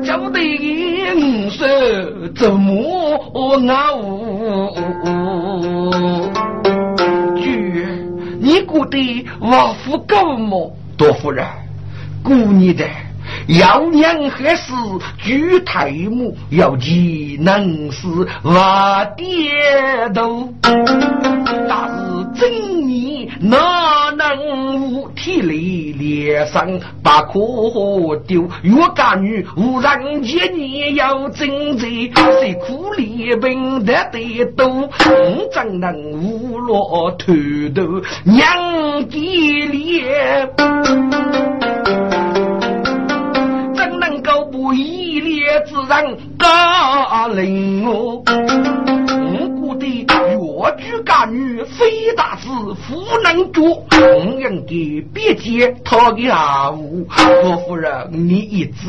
[0.04, 3.16] 交对五十怎么
[3.72, 3.98] 傲？
[8.38, 10.76] 你估的王府高么？
[10.98, 11.46] 多夫人，
[12.22, 12.84] 姑你的
[13.48, 14.72] 要娘还是
[15.18, 18.06] 举太母，要技能是
[18.44, 19.50] 瓦爹
[20.14, 26.66] 都，但是真你哪能无体力脸上
[27.02, 27.40] 把可
[28.26, 28.48] 丢？
[28.62, 34.88] 越干女无人见你要真贼，谁苦力本得得多，
[35.52, 37.32] 怎能无落头
[37.74, 37.82] 头
[38.24, 40.50] 娘爹脸？
[44.62, 48.22] 我一列之人高领我，
[49.58, 50.06] 我的越
[50.76, 53.96] 剧家女非大子夫能做，我
[54.38, 54.72] 应该
[55.12, 57.08] 别接他的阿武。
[57.08, 58.88] 我夫人，你一字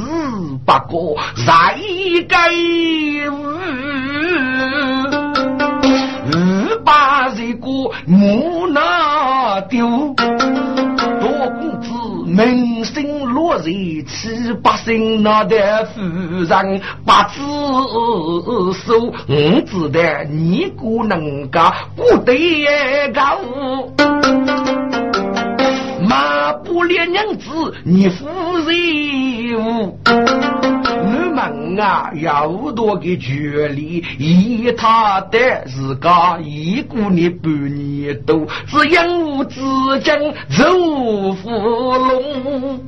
[0.63, 1.75] 不过，再
[2.27, 2.51] 该
[6.29, 7.67] 五把这个
[8.05, 10.13] 木拿丢。
[12.25, 17.41] 民生落日七八星，那的夫人八字
[18.85, 22.33] 手，五子的你姑能个不得
[23.13, 23.39] 高。
[26.07, 28.27] 马不连娘子，你夫
[28.65, 28.75] 人，
[31.05, 34.03] 你们啊有多个权利？
[34.17, 39.61] 以他的自家一个你半年多，只因我之
[40.01, 42.79] 将走福龙，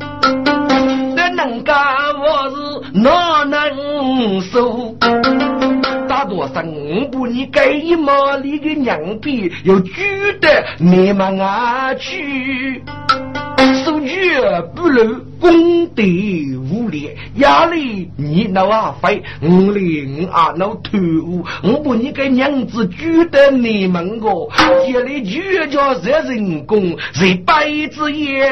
[1.16, 1.76] 那能干
[2.20, 4.96] 我是哪能受？
[6.08, 10.04] 大多生不你给一毛里的娘皮，又觉
[10.40, 12.82] 得你们啊去。
[13.84, 14.40] 数据
[14.76, 16.02] 不如功德
[16.72, 24.28] 无量，压力你那瓦费，我领啊那贪污，我把你个娘子举得你们个，
[24.58, 28.50] 家里就叫这人工，这辈子也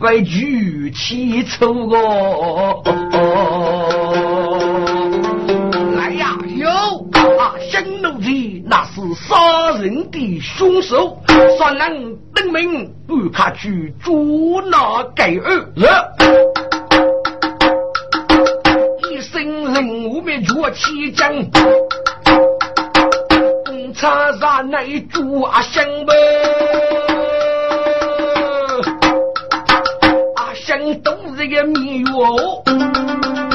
[0.00, 1.96] 为举起丑个。
[8.06, 11.18] 新奴才那是杀人的凶手，
[11.58, 15.68] 算人登门，不卡去捉拿该二。
[19.10, 21.32] 一声令我们捉起将，
[23.64, 26.14] 公差杀内主阿香呗。
[30.36, 33.45] 阿香都是个迷药。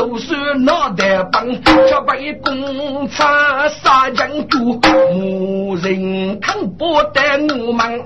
[0.00, 4.80] 手酸脑袋崩，却被公差杀将主，
[5.12, 7.20] 无人看不得
[7.66, 8.02] 我们。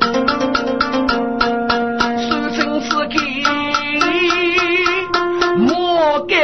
[2.18, 3.14] 书生此刻
[5.57, 6.34] 莫改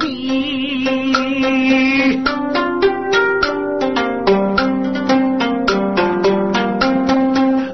[0.00, 0.08] 变，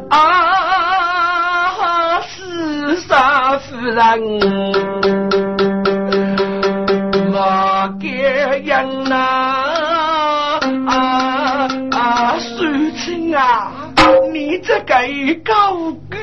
[0.09, 4.80] 啊，是杀夫人。
[14.32, 14.95] 你这个
[15.45, 15.74] 高
[16.09, 16.18] 官，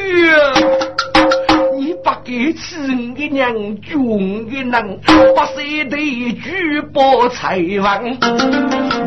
[1.77, 8.03] 你把给吃我的娘，穷的人，不舍得举报财王。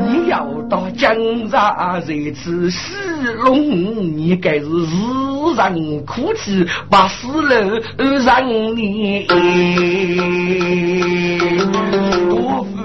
[0.08, 1.14] 你要到江
[1.50, 2.96] 上这次死
[3.44, 5.74] 龙，你该是自然
[6.06, 7.82] 哭泣，把死人
[8.24, 9.26] 让你。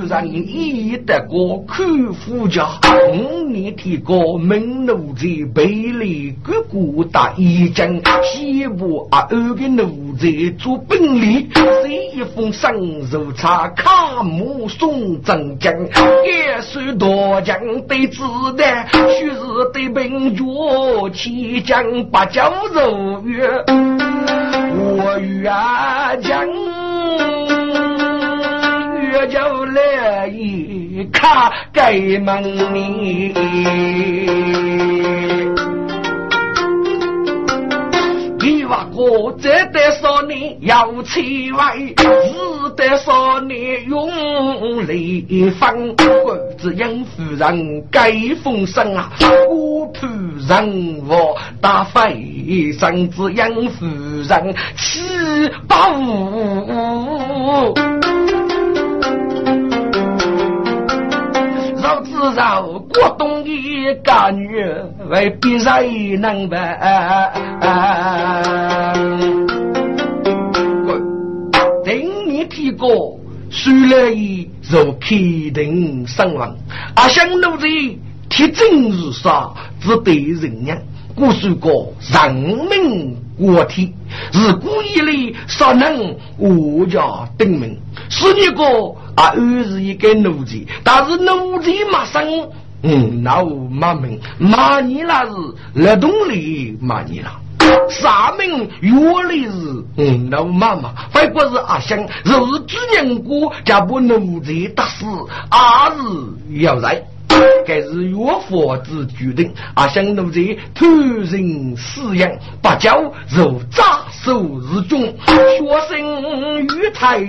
[0.07, 2.79] 让一得过看夫家，
[3.11, 10.24] 五年提高门奴才背离哥哥打一将，西部阿二个奴子
[10.57, 11.49] 做本领，
[11.83, 12.73] 写一封上
[13.09, 15.73] 奏查卡木送镇江，
[16.25, 18.23] 也是大将对子
[18.57, 19.39] 弹，须是
[19.73, 23.47] 对兵脚七将八角肉月，
[24.75, 26.47] 我与阿将。
[29.27, 32.43] 就来一卡给门
[32.75, 33.33] 里，
[38.65, 42.07] 话我这得说你要气外，只
[42.75, 43.55] 得少你
[43.87, 48.11] 用力放，国子杨夫人该
[48.43, 49.11] 风声啊，
[49.49, 50.07] 我仆
[50.47, 53.85] 人我大飞上子杨夫
[54.27, 54.99] 人七
[61.85, 62.05] 八五。
[62.35, 64.57] 绕过冬的干女，
[65.09, 66.79] 为别人能办。
[71.85, 71.95] 等
[72.27, 73.19] 你提过，
[73.49, 75.09] 输了一就开
[75.53, 76.55] 定身亡。
[76.95, 77.67] 阿香奴才
[78.29, 80.77] 铁证如山，只对人娘。
[81.15, 82.35] 古说过，人
[82.69, 83.93] 命国体，
[84.33, 86.99] 是古以来，谁能我家
[87.37, 87.79] 定命？
[88.09, 88.63] 是一个
[89.15, 92.49] 啊，二是一个奴才，但是奴才马生，
[92.83, 95.31] 嗯，那我骂命，骂你那是
[95.73, 97.31] 劳动力骂你了。
[97.89, 105.05] 啥名原来是嗯，那我妈妈，反过是阿香，若是主人公，家不奴才打死，
[105.49, 107.03] 阿是要在。
[107.65, 110.39] 该是岳父之决定，阿香奴才
[110.73, 117.19] 突然死养，不教如扎手日中，学生于台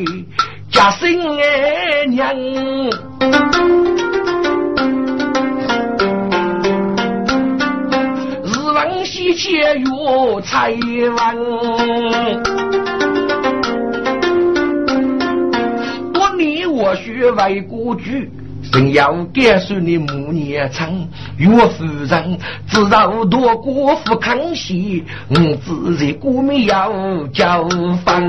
[0.76, 1.08] 家生
[1.38, 2.34] 哎娘，
[8.44, 9.86] 日闻西切岳
[10.42, 11.16] 才文，
[16.12, 18.30] 多年我学为国剧。
[18.70, 20.92] 真要感受你母年长，
[21.38, 26.92] 岳夫人知道多国父康熙，我自然国民要
[27.32, 27.66] 交
[28.04, 28.22] 房。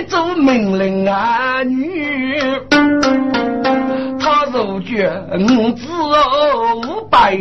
[0.00, 2.40] 费免走命令啊女，
[4.18, 5.86] 他如觉五子
[6.86, 7.36] 五百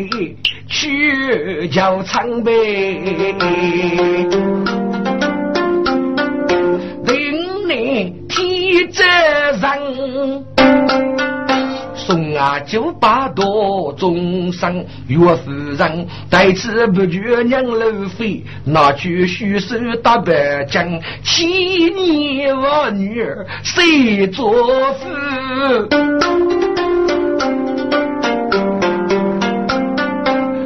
[0.68, 3.34] 去交长辈。
[8.92, 10.46] 这人
[12.10, 21.46] 送啊九百多终生，岳夫人带此不绝娘楼飞，拿去虚手打白将，七
[21.92, 24.52] 年我女儿谁做
[24.94, 25.08] 夫？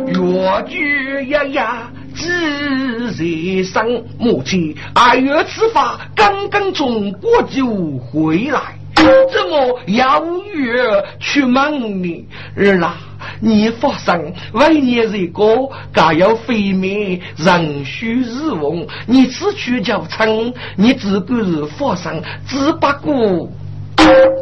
[0.08, 1.90] 越剧呀呀。
[2.16, 7.66] 自在生母亲，二月此发刚刚从国就
[7.98, 10.24] 回来，怎么邀
[10.54, 12.26] 约去问你
[12.56, 12.96] 儿啦？
[13.40, 18.86] 你发生为年人个，家要飞灭，人须日亡。
[19.06, 23.50] 你此去叫称，你只管是发生，只不过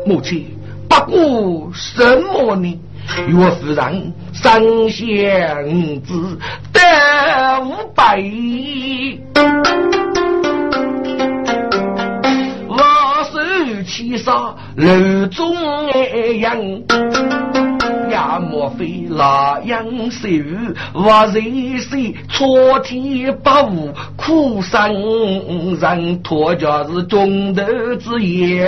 [0.06, 0.58] 母亲，
[0.90, 2.80] 不过什么呢？
[3.28, 6.38] 岳夫人三仙子
[6.72, 6.82] 得
[7.62, 8.22] 五百。
[14.02, 15.54] 西沙楼中
[15.94, 16.84] 人，
[18.10, 20.28] 呀莫非那样手？
[20.94, 24.92] 我人生错天不误，苦生
[25.80, 27.64] 人托家是中头
[27.98, 28.68] 之言，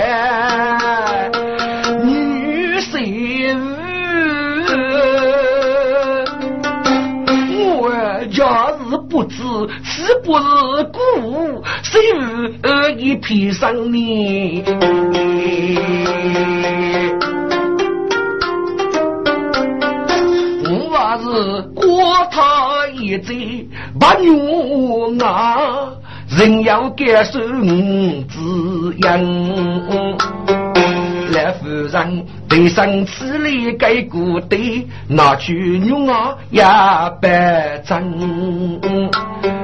[2.04, 3.73] 女婿。
[8.34, 9.36] 假日不知
[9.84, 10.42] 是不是
[10.92, 12.00] 故，谁
[12.64, 14.64] 恶意披上你？
[20.66, 23.32] 我还是过他一载
[24.00, 25.92] 不女啊，
[26.36, 30.73] 人要感受滋养。
[31.34, 36.62] 来夫人，对上此里该古对，拿去女儿也
[37.20, 38.80] 白真。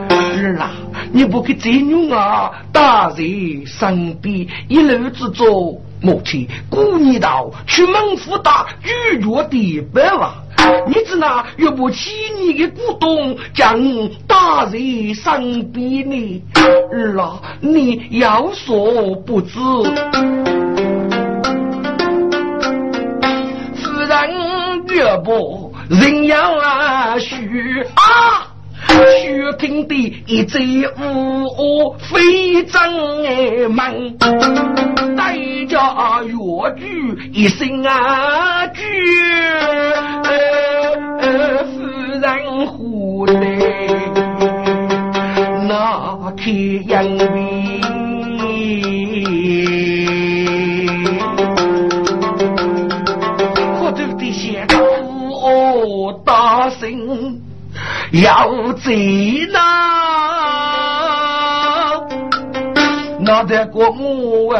[0.08, 0.70] 儿啦，
[1.12, 3.22] 你不给这女儿打在
[3.66, 10.34] 身边，一路之中，母亲顾你道去门府打拒绝的白话，
[10.88, 13.78] 你只那又不起你的股东，将
[14.26, 14.78] 打在
[15.14, 16.42] 身边呢？
[16.90, 19.58] 儿啦，你有所不知。
[25.00, 28.52] 人越不人要啊虚啊，
[28.86, 29.94] 虚听的
[30.26, 34.18] 一嘴无恶非正门，
[35.16, 36.34] 代价越
[36.78, 36.84] 剧
[37.32, 38.82] 一声啊剧，
[41.64, 41.80] 夫
[42.20, 43.34] 人呼的
[45.66, 47.69] 那天阳边。
[58.12, 58.90] 要走
[59.52, 59.58] 呐，
[63.20, 64.56] 哪得过我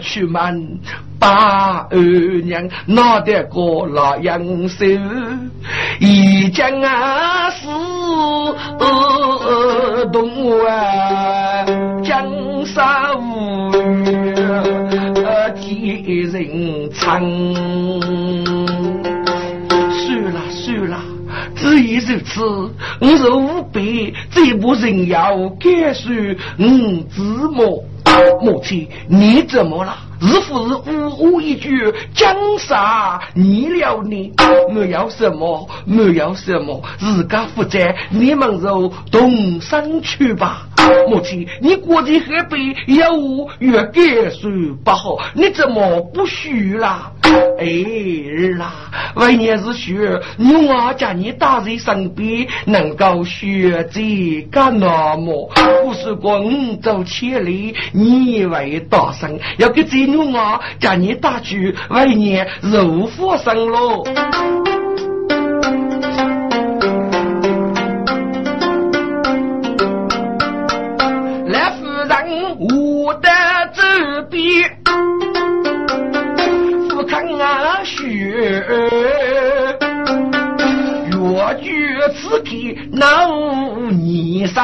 [0.00, 0.78] 去门
[1.18, 1.98] 把二
[2.44, 4.86] 娘，哪得过老杨手，
[5.98, 7.66] 一将啊是
[10.12, 11.64] 动啊，
[12.04, 12.24] 江
[12.64, 13.72] 山无
[14.04, 14.12] 语，
[15.60, 17.20] 替人唱。
[21.82, 22.40] 亦如此，
[23.00, 26.10] 我若无辈，这不人要感受
[26.58, 26.66] 我
[27.14, 27.22] 之
[27.52, 27.84] 母。
[28.42, 29.96] 母亲，你怎么了？
[30.20, 34.32] 是不是呜呜一句江杀你了你。
[34.74, 37.78] 我要什么，我要什么，自家负责，
[38.10, 40.68] 你们就动身去吧。
[41.08, 44.48] 母亲，你过在河边，要我越感受
[44.84, 47.12] 不好，你怎么不许啦？
[47.58, 48.72] 哎儿啦，
[49.14, 55.50] 为年是学，女儿叫你大人身边，能够学这个那么，
[55.82, 56.44] 不是光
[56.80, 64.04] 走千里，你为大生，要给这女儿叫你打去，为年如佛生喽。
[72.58, 73.28] 我的
[73.74, 74.70] 这边。
[77.44, 77.98] 啊，雪，
[81.10, 82.46] 越剧此刻
[82.92, 83.00] 闹
[83.90, 84.62] 泥生，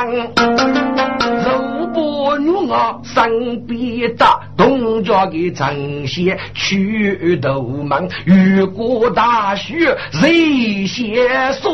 [1.45, 11.69] 肉不女啊身边打，东家的城县去头门，雨过大雪谁先送？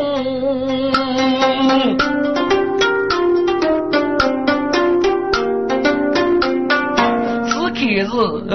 [7.94, 8.06] 今日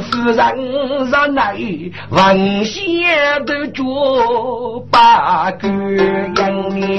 [0.02, 0.36] 夫人
[1.10, 1.58] 让来
[2.10, 3.84] 文仙的脚
[4.92, 5.66] 把个
[6.36, 6.98] 养你。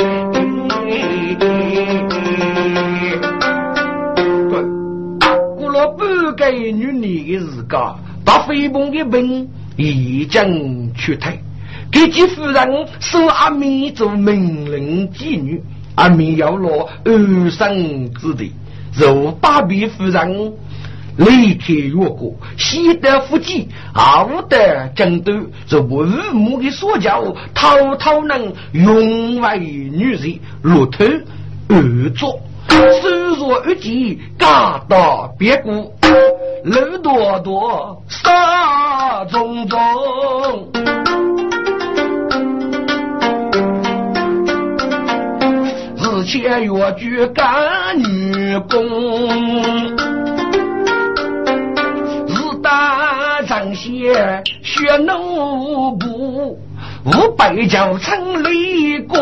[5.59, 7.79] 过了半个月女的时间，
[8.25, 11.39] 把飞鹏的兵已经去退，
[11.93, 15.63] 给几夫人收阿弥做命令妓女，
[15.95, 18.53] 阿弥要落安生之地，
[18.95, 20.55] 如八比夫人。
[21.17, 25.33] 离开越国，西得福建，后得争斗，
[25.67, 27.23] 这父母的所教，
[27.55, 31.05] 偷偷能用为女人，路头
[31.69, 32.77] 而作，手
[33.39, 35.93] 若一剑，嘎到别国，
[36.65, 39.79] 路多多，杀种种。
[46.23, 48.79] 前越剧干女工，
[52.71, 56.57] 日打长线学奴部，
[57.05, 59.19] 五百叫城里过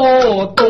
[0.54, 0.66] 冬。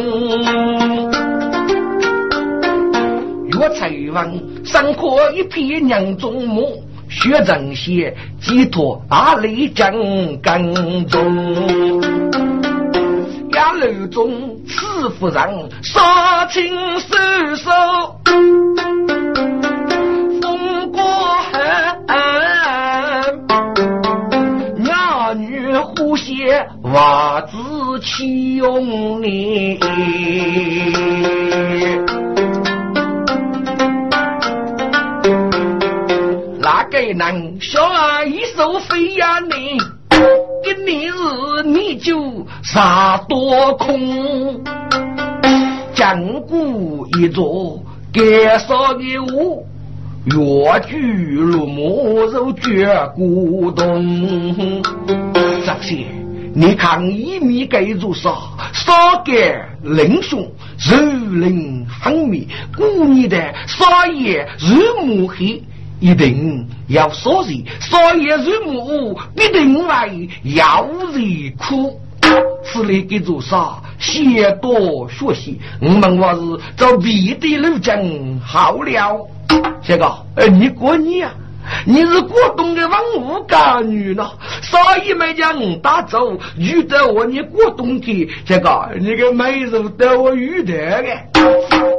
[3.49, 4.33] 岳才王
[4.65, 9.93] 生活一匹娘中母，学正些寄托阿里江
[10.41, 12.01] 耕中。
[13.51, 17.17] 家楼中此夫人，杀亲收
[17.57, 17.71] 手，
[20.41, 21.03] 风过
[21.51, 22.07] 寒，
[26.49, 27.57] 互写袜子
[28.03, 29.79] 起用你。
[36.59, 39.79] 那个男小儿一手飞呀你。
[40.65, 44.59] 今年日你就啥多空，
[45.95, 47.79] 江古一座
[48.13, 49.67] 盖上的屋，
[50.27, 50.97] 越剧
[51.35, 54.83] 如木肉绝古董。
[55.65, 56.07] 这些
[56.61, 58.31] 你看一米盖住啥？
[58.73, 59.33] 啥盖
[59.81, 60.41] 灵雄，
[60.91, 60.99] 肉
[61.39, 65.63] 灵分明，故意的啥也如木黑。
[66.01, 72.01] 一定要说人，少爷入母，必定为要人苦。
[72.65, 73.81] 此类给做啥？
[74.01, 76.41] 写多学习，我们话是
[76.77, 79.29] 走别的路径好了。
[79.81, 81.31] 这个，呃，你过你呀？
[81.87, 84.31] 你是过冬的文武干女呢？
[84.63, 91.98] 所以没将打走，遇到我你过冬的这个，你个妹子带我遇到的。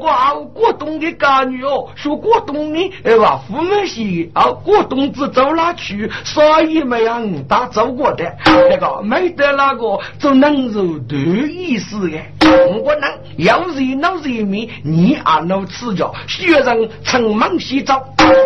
[0.00, 6.10] 哇，过冬的干女哦，说过冬的哎吧，父母些啊，过冬子走哪去？
[6.24, 12.18] 所以没让打走过的，那个没得那个就能肉多意思的。
[12.82, 18.02] 我能要热闹热面，你俺老吃着，学生趁忙洗澡，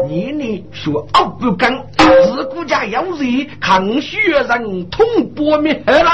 [0.08, 5.04] 你呢说熬不干，自古家要热，看学生通
[5.34, 6.10] 波面了。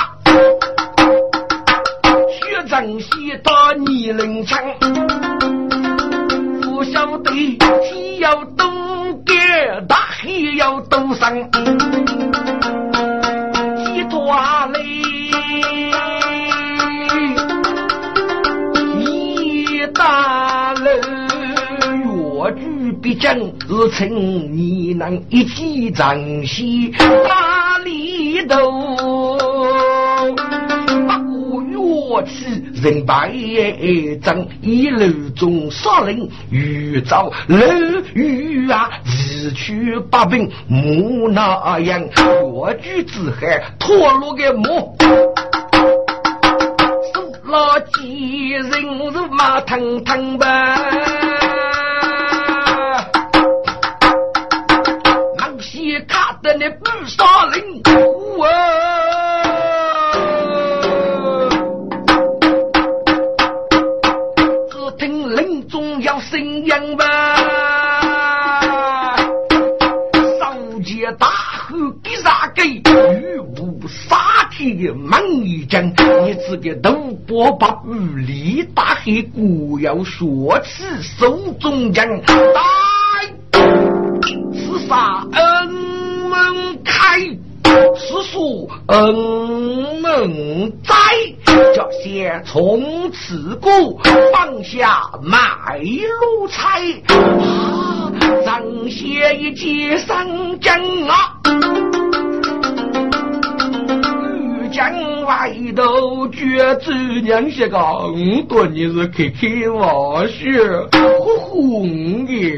[2.61, 3.09] 学生洗
[3.43, 4.59] 打泥人枪。
[6.93, 8.67] 晓得天要多
[9.25, 9.33] 高，
[9.89, 11.51] 大海要多深，
[13.85, 14.35] 几多
[14.73, 14.81] 累，
[18.99, 20.91] 一大楼，
[22.45, 26.93] 越剧必将日成，你能一起珍惜
[27.27, 29.00] 大里头。
[32.11, 32.45] 我起
[32.83, 33.31] 人败
[34.21, 37.57] 阵，一路中杀人遇遭楼
[38.15, 42.03] 宇啊，一去八兵木那样，
[42.53, 44.97] 我举之海脱落个木，
[47.15, 48.71] 手拉几人
[49.13, 50.47] 肉马腾腾吧，
[55.39, 57.63] 那些卡的那不杀人，
[58.37, 58.90] 我。
[74.81, 76.91] 杀铁猛一将，你这个都
[77.27, 82.23] 不把武力大黑固要说起手中将，来，
[83.53, 85.69] 此杀恩
[86.31, 87.21] 门开。
[87.95, 89.15] 是说恩
[90.01, 90.95] 门在，
[91.45, 93.71] 这些从此过
[94.33, 96.81] 放下卖路财，
[97.15, 98.11] 啊，
[98.45, 100.27] 张些一接上
[100.59, 100.75] 将
[101.07, 101.37] 啊。
[104.81, 110.41] 江外头绝子娘些个，我多你是开开玩笑，
[111.21, 111.87] 呼呼，我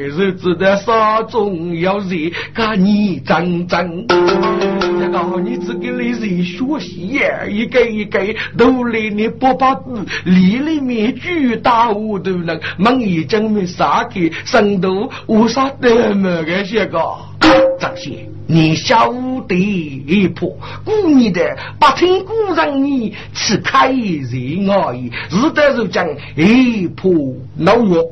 [0.08, 7.20] 日子在沙中要热，噶你真真，这个你只给你人学习，
[7.50, 8.20] 一个一个
[8.56, 17.00] 都来你不把子，里里面巨大我都能，忙一讲没啥个，深度无啥得么个些个，
[17.78, 18.12] 张先。
[18.46, 19.10] 你晓
[19.48, 27.12] 得一破，故意的不听古人你去开人而已，是得是讲一破
[27.56, 28.04] 恼药。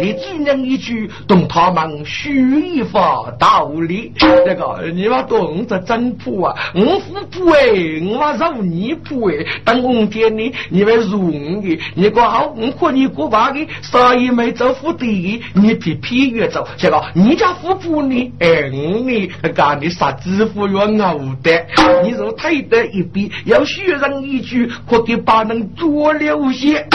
[0.00, 4.12] 你只能一句懂他们虚一法道理，
[4.46, 6.54] 那个你妈懂这真谱啊！
[6.74, 7.70] 我富婆哎，
[8.10, 18.32] 我妈肉你婆哎，等我见你，你们如的，你过好，我和你过把的，啥也没走富的，你比屁越走，这个你家富婆呢？
[18.40, 21.66] 哎，我呢，干的啥支付要熬的，
[22.02, 26.86] 你若退得一笔，要学人一句，可给把人做了些。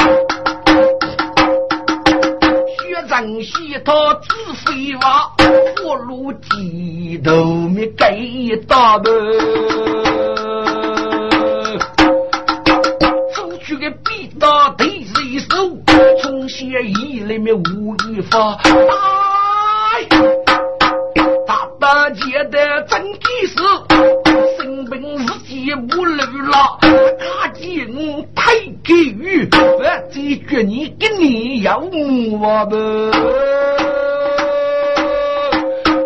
[3.07, 5.31] 人西他自飞娃，
[5.81, 9.09] 火炉鸡头没给打的。
[13.33, 15.47] 出去个必打对一手，
[16.21, 18.57] 从前一里面无一法。
[21.47, 23.55] 大大姐的真气势，
[24.57, 25.29] 生病日
[25.67, 32.77] 记不漏了，赶紧太给予，我解决你给你要我不。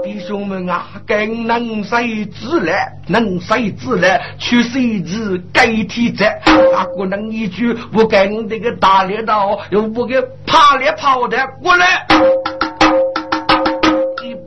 [0.04, 12.08] 弟兄们啊，更能谁知来，能谁知来，去谁知该体质，啊，不能一句不跟这个大猎刀，又不给怕猎跑的过来。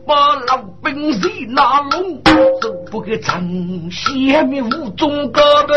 [0.06, 2.22] 把老兵谁拿拢，
[2.60, 3.42] 都不给张
[3.90, 5.74] 先面无中高的。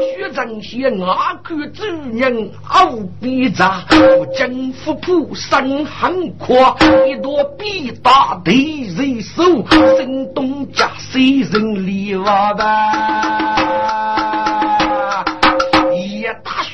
[0.00, 1.82] 薛长先阿看主
[2.12, 6.76] 人傲比杂，我江福普身很阔，
[7.08, 9.42] 一朵比大对人手，
[9.98, 12.64] 声东家谁人里瓦的。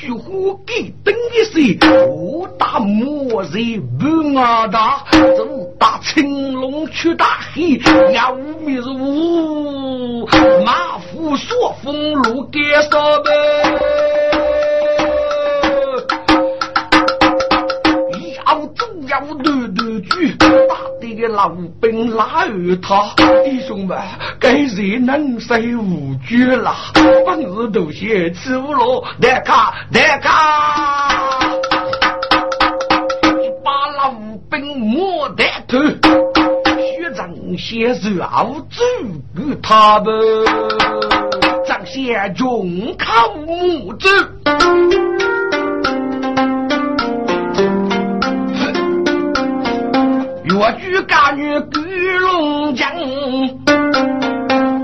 [0.05, 2.12] 我给等一岁，我打
[3.53, 5.05] 人不阿打，
[5.37, 5.45] 走
[5.79, 7.79] 打青龙去打黑，
[8.11, 10.27] 要命是五
[10.65, 12.89] 马虎说风路给啥
[13.23, 13.31] 呗？
[18.47, 21.49] 要走要断断句，打的个老
[21.79, 22.49] 兵拉二
[22.81, 23.13] 他，
[23.45, 23.95] 弟兄们，
[24.39, 26.73] 该人能谁无惧了？
[27.23, 30.31] 本事都先吃不落，大家大家，
[34.53, 35.79] 老兵摸得头，
[36.75, 37.27] 学长
[37.57, 38.83] 先手熬煮
[39.35, 40.13] 给他们，
[41.65, 44.07] 张先中靠木子。
[50.43, 51.79] 越剧干女举
[52.19, 52.93] 龙江，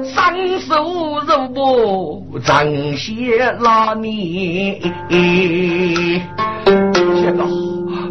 [0.04, 2.66] 三手肉搏张
[2.98, 4.82] 些拉你。
[7.22, 7.46] 这个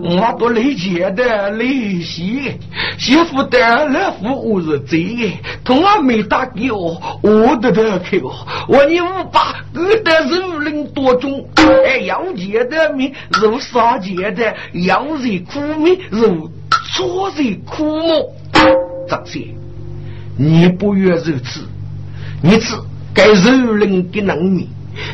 [0.08, 2.54] 我不理解的利息，
[2.98, 8.34] 媳妇的来服务是贼，同样没打给我，我的得去我，
[8.68, 16.50] 我你五八，我的肉领多重，哎，要结的命，如杀结的，要人苦命如。
[16.96, 19.06] 做人苦么？
[19.08, 19.42] 张先，
[20.36, 21.60] 你不愿如此，
[22.42, 22.74] 你只
[23.14, 24.68] 该肉人给能力，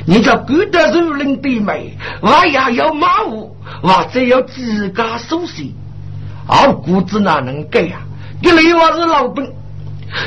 [0.06, 5.74] 你叫古代肉人的美，我也要马虎，或者要自家熟悉，
[6.46, 8.00] 二姑子哪能改呀？
[8.42, 9.46] 你另外是老本，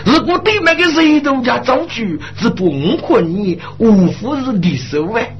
[0.05, 5.35] 如果对面的人都家造句，是不困你，无非是敌手哎。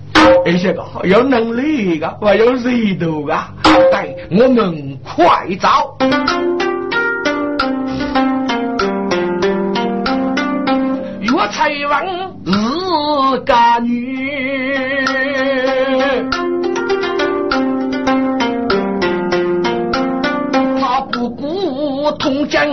[0.46, 6.77] 而且个有能力个，还有热度个，对，我们快走。
[11.48, 12.06] 岳才王
[12.46, 12.52] 是
[13.46, 15.06] 个女，
[20.80, 22.68] 他不顾同江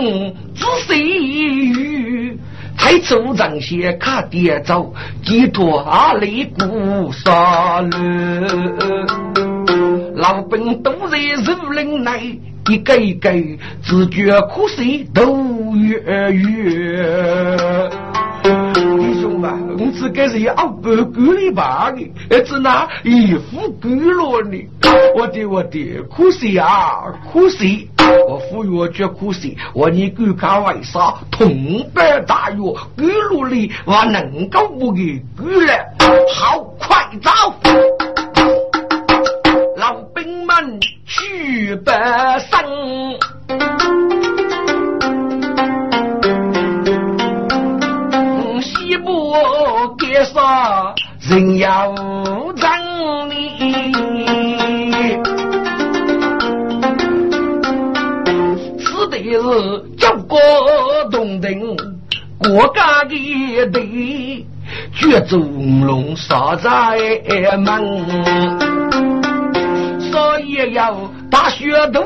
[0.53, 2.37] 之谁与？
[2.77, 7.97] 太祖张先看爹走，寄托阿里古沙路，
[10.15, 13.31] 老兵都在树林内，一个一个
[13.81, 15.97] 自觉苦水都越
[16.33, 17.09] 越。
[19.77, 24.57] 我只该是要不够里吧的，只拿一副够了呢。
[25.15, 27.87] 我的我的，苦水啊，苦水。
[28.27, 31.15] 我服药绝苦水，我你敢看为啥？
[31.31, 32.57] 痛百大药，
[32.95, 35.73] 甘露里我能够不给甘了？
[36.35, 37.31] 好，快走！
[39.77, 42.63] 老兵们去北上，
[50.45, 50.93] 给啥
[51.27, 51.91] 人要
[52.55, 53.33] 让你。
[59.07, 59.41] 是
[59.97, 60.37] 九国
[61.09, 61.75] 东定
[62.37, 64.45] 国家的地，
[64.93, 66.69] 绝中龙杀在
[67.57, 68.05] 门，
[70.11, 70.95] 所以要
[71.31, 72.03] 大学都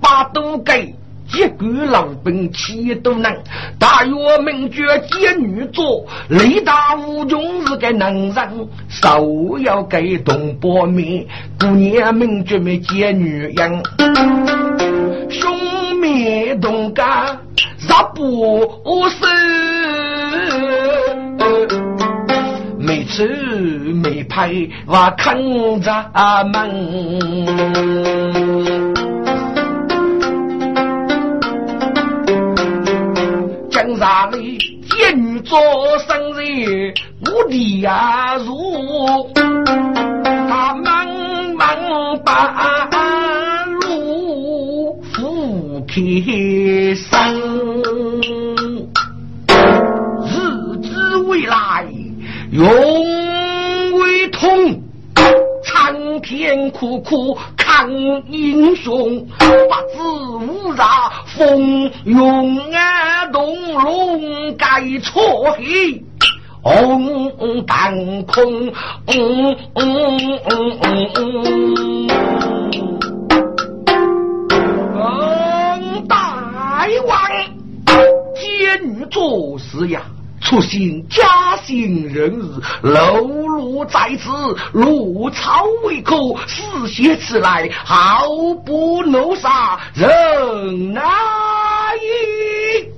[0.00, 0.94] 把都给，
[1.34, 3.32] 一个老兵气都能，
[3.78, 11.26] 大约名绝奸女做，力大无穷是个能人，手要给东坡面，
[11.58, 13.82] 姑娘名绝没奸女人，
[15.30, 15.58] 兄。
[16.00, 17.36] 灭东家
[17.76, 18.56] 杀不
[19.08, 19.28] 生，
[22.78, 23.26] 没吃
[23.94, 24.54] 没怕开
[24.86, 25.36] 我看
[25.80, 25.90] 着
[26.52, 28.67] 门。
[33.98, 34.56] 江山里
[34.88, 35.50] 见着
[36.06, 36.94] 生日，
[37.26, 38.46] 我的呀如
[40.48, 40.86] 他茫
[41.56, 45.94] 茫把路扶开
[46.94, 47.10] 身，
[50.26, 50.30] 日
[50.80, 51.84] 子未来
[52.52, 52.64] 永
[53.98, 54.80] 为痛。
[55.64, 57.36] 苍天苦苦
[57.68, 57.86] 看
[58.32, 59.26] 英雄，
[59.68, 60.00] 八字
[60.46, 66.02] 无杂风云啊，动龙盖错黑，
[66.62, 68.72] 红半空。
[69.06, 72.06] 嗯嗯嗯嗯嗯，
[73.36, 77.20] 嗯嗯大王，
[78.34, 80.00] 监狱做事呀。
[80.40, 82.42] 出行家兴人日，
[82.82, 84.30] 流露在此，
[84.72, 88.26] 如草为寇，死血此来，毫
[88.64, 91.04] 不怒杀，人难
[91.96, 92.88] 矣。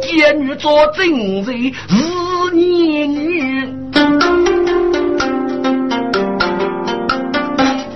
[0.00, 3.66] 监狱做正贼，日年女，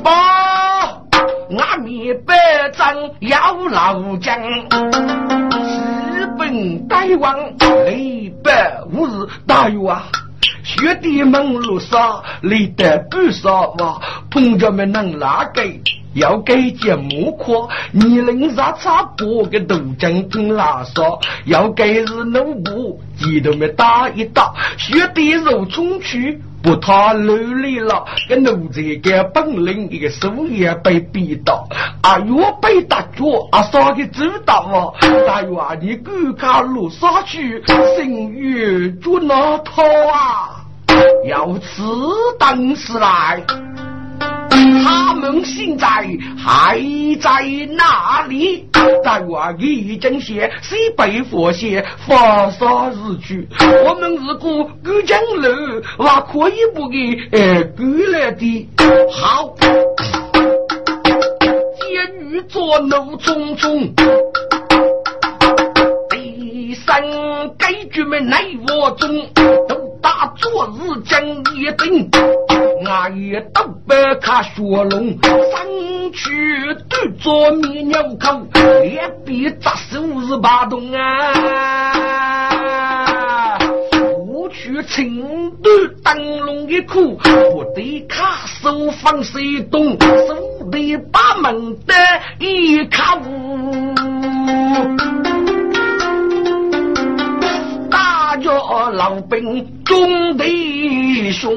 [0.02, 0.10] 报
[1.58, 2.34] 阿弥百
[2.76, 4.36] 丈要老将。
[6.50, 10.02] 本大王雷百五日，大约啊，
[10.64, 14.00] 学弟们路上累得不少哇，
[14.32, 15.62] 朋友们能哪个
[16.14, 26.42] 要给节目课，你能啥差不个豆浆跟拉少，要给日农部，记得没打一打，学弟肉冲去。
[26.62, 31.66] 不他努力了，个奴才个本领一个手也被逼到，
[32.02, 34.92] 啊哟被打脚啊啥个知道啊？
[35.26, 35.50] 大约
[35.80, 37.62] 你赶卡路上去，
[37.96, 39.82] 心月就那套
[40.12, 40.64] 啊，
[41.26, 41.82] 要此
[42.38, 43.42] 等时来。
[44.82, 45.86] 他们现在
[46.38, 46.78] 还
[47.20, 47.42] 在
[47.76, 48.68] 哪里？
[49.04, 53.46] 在我一阵写，西北佛写，发沙日去。
[53.84, 56.98] 我们如果赶江路，那可以不给
[57.32, 58.68] 呃过来的。
[59.10, 59.54] 好，
[61.80, 63.92] 监狱坐牢中中，
[66.86, 67.02] 三
[67.58, 69.08] 该局们奈我中，
[69.68, 71.22] 都打昨日将
[71.54, 72.08] 一等。
[72.86, 78.40] 俺也都不看雪龙，上去对着米鸟口，
[78.82, 82.18] 脸比扎手是八洞啊！
[84.26, 85.22] 我去青
[85.62, 85.72] 端
[86.02, 91.94] 灯笼一哭，不得卡手放水洞，手得把门的
[92.38, 93.94] 一卡屋。
[98.40, 100.44] 叫老兵中的
[101.32, 101.50] 兄，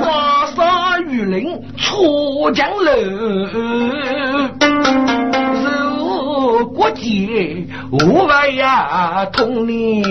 [0.00, 2.92] 华沙雨林出江楼，
[5.62, 10.02] 如国界无外呀，同年。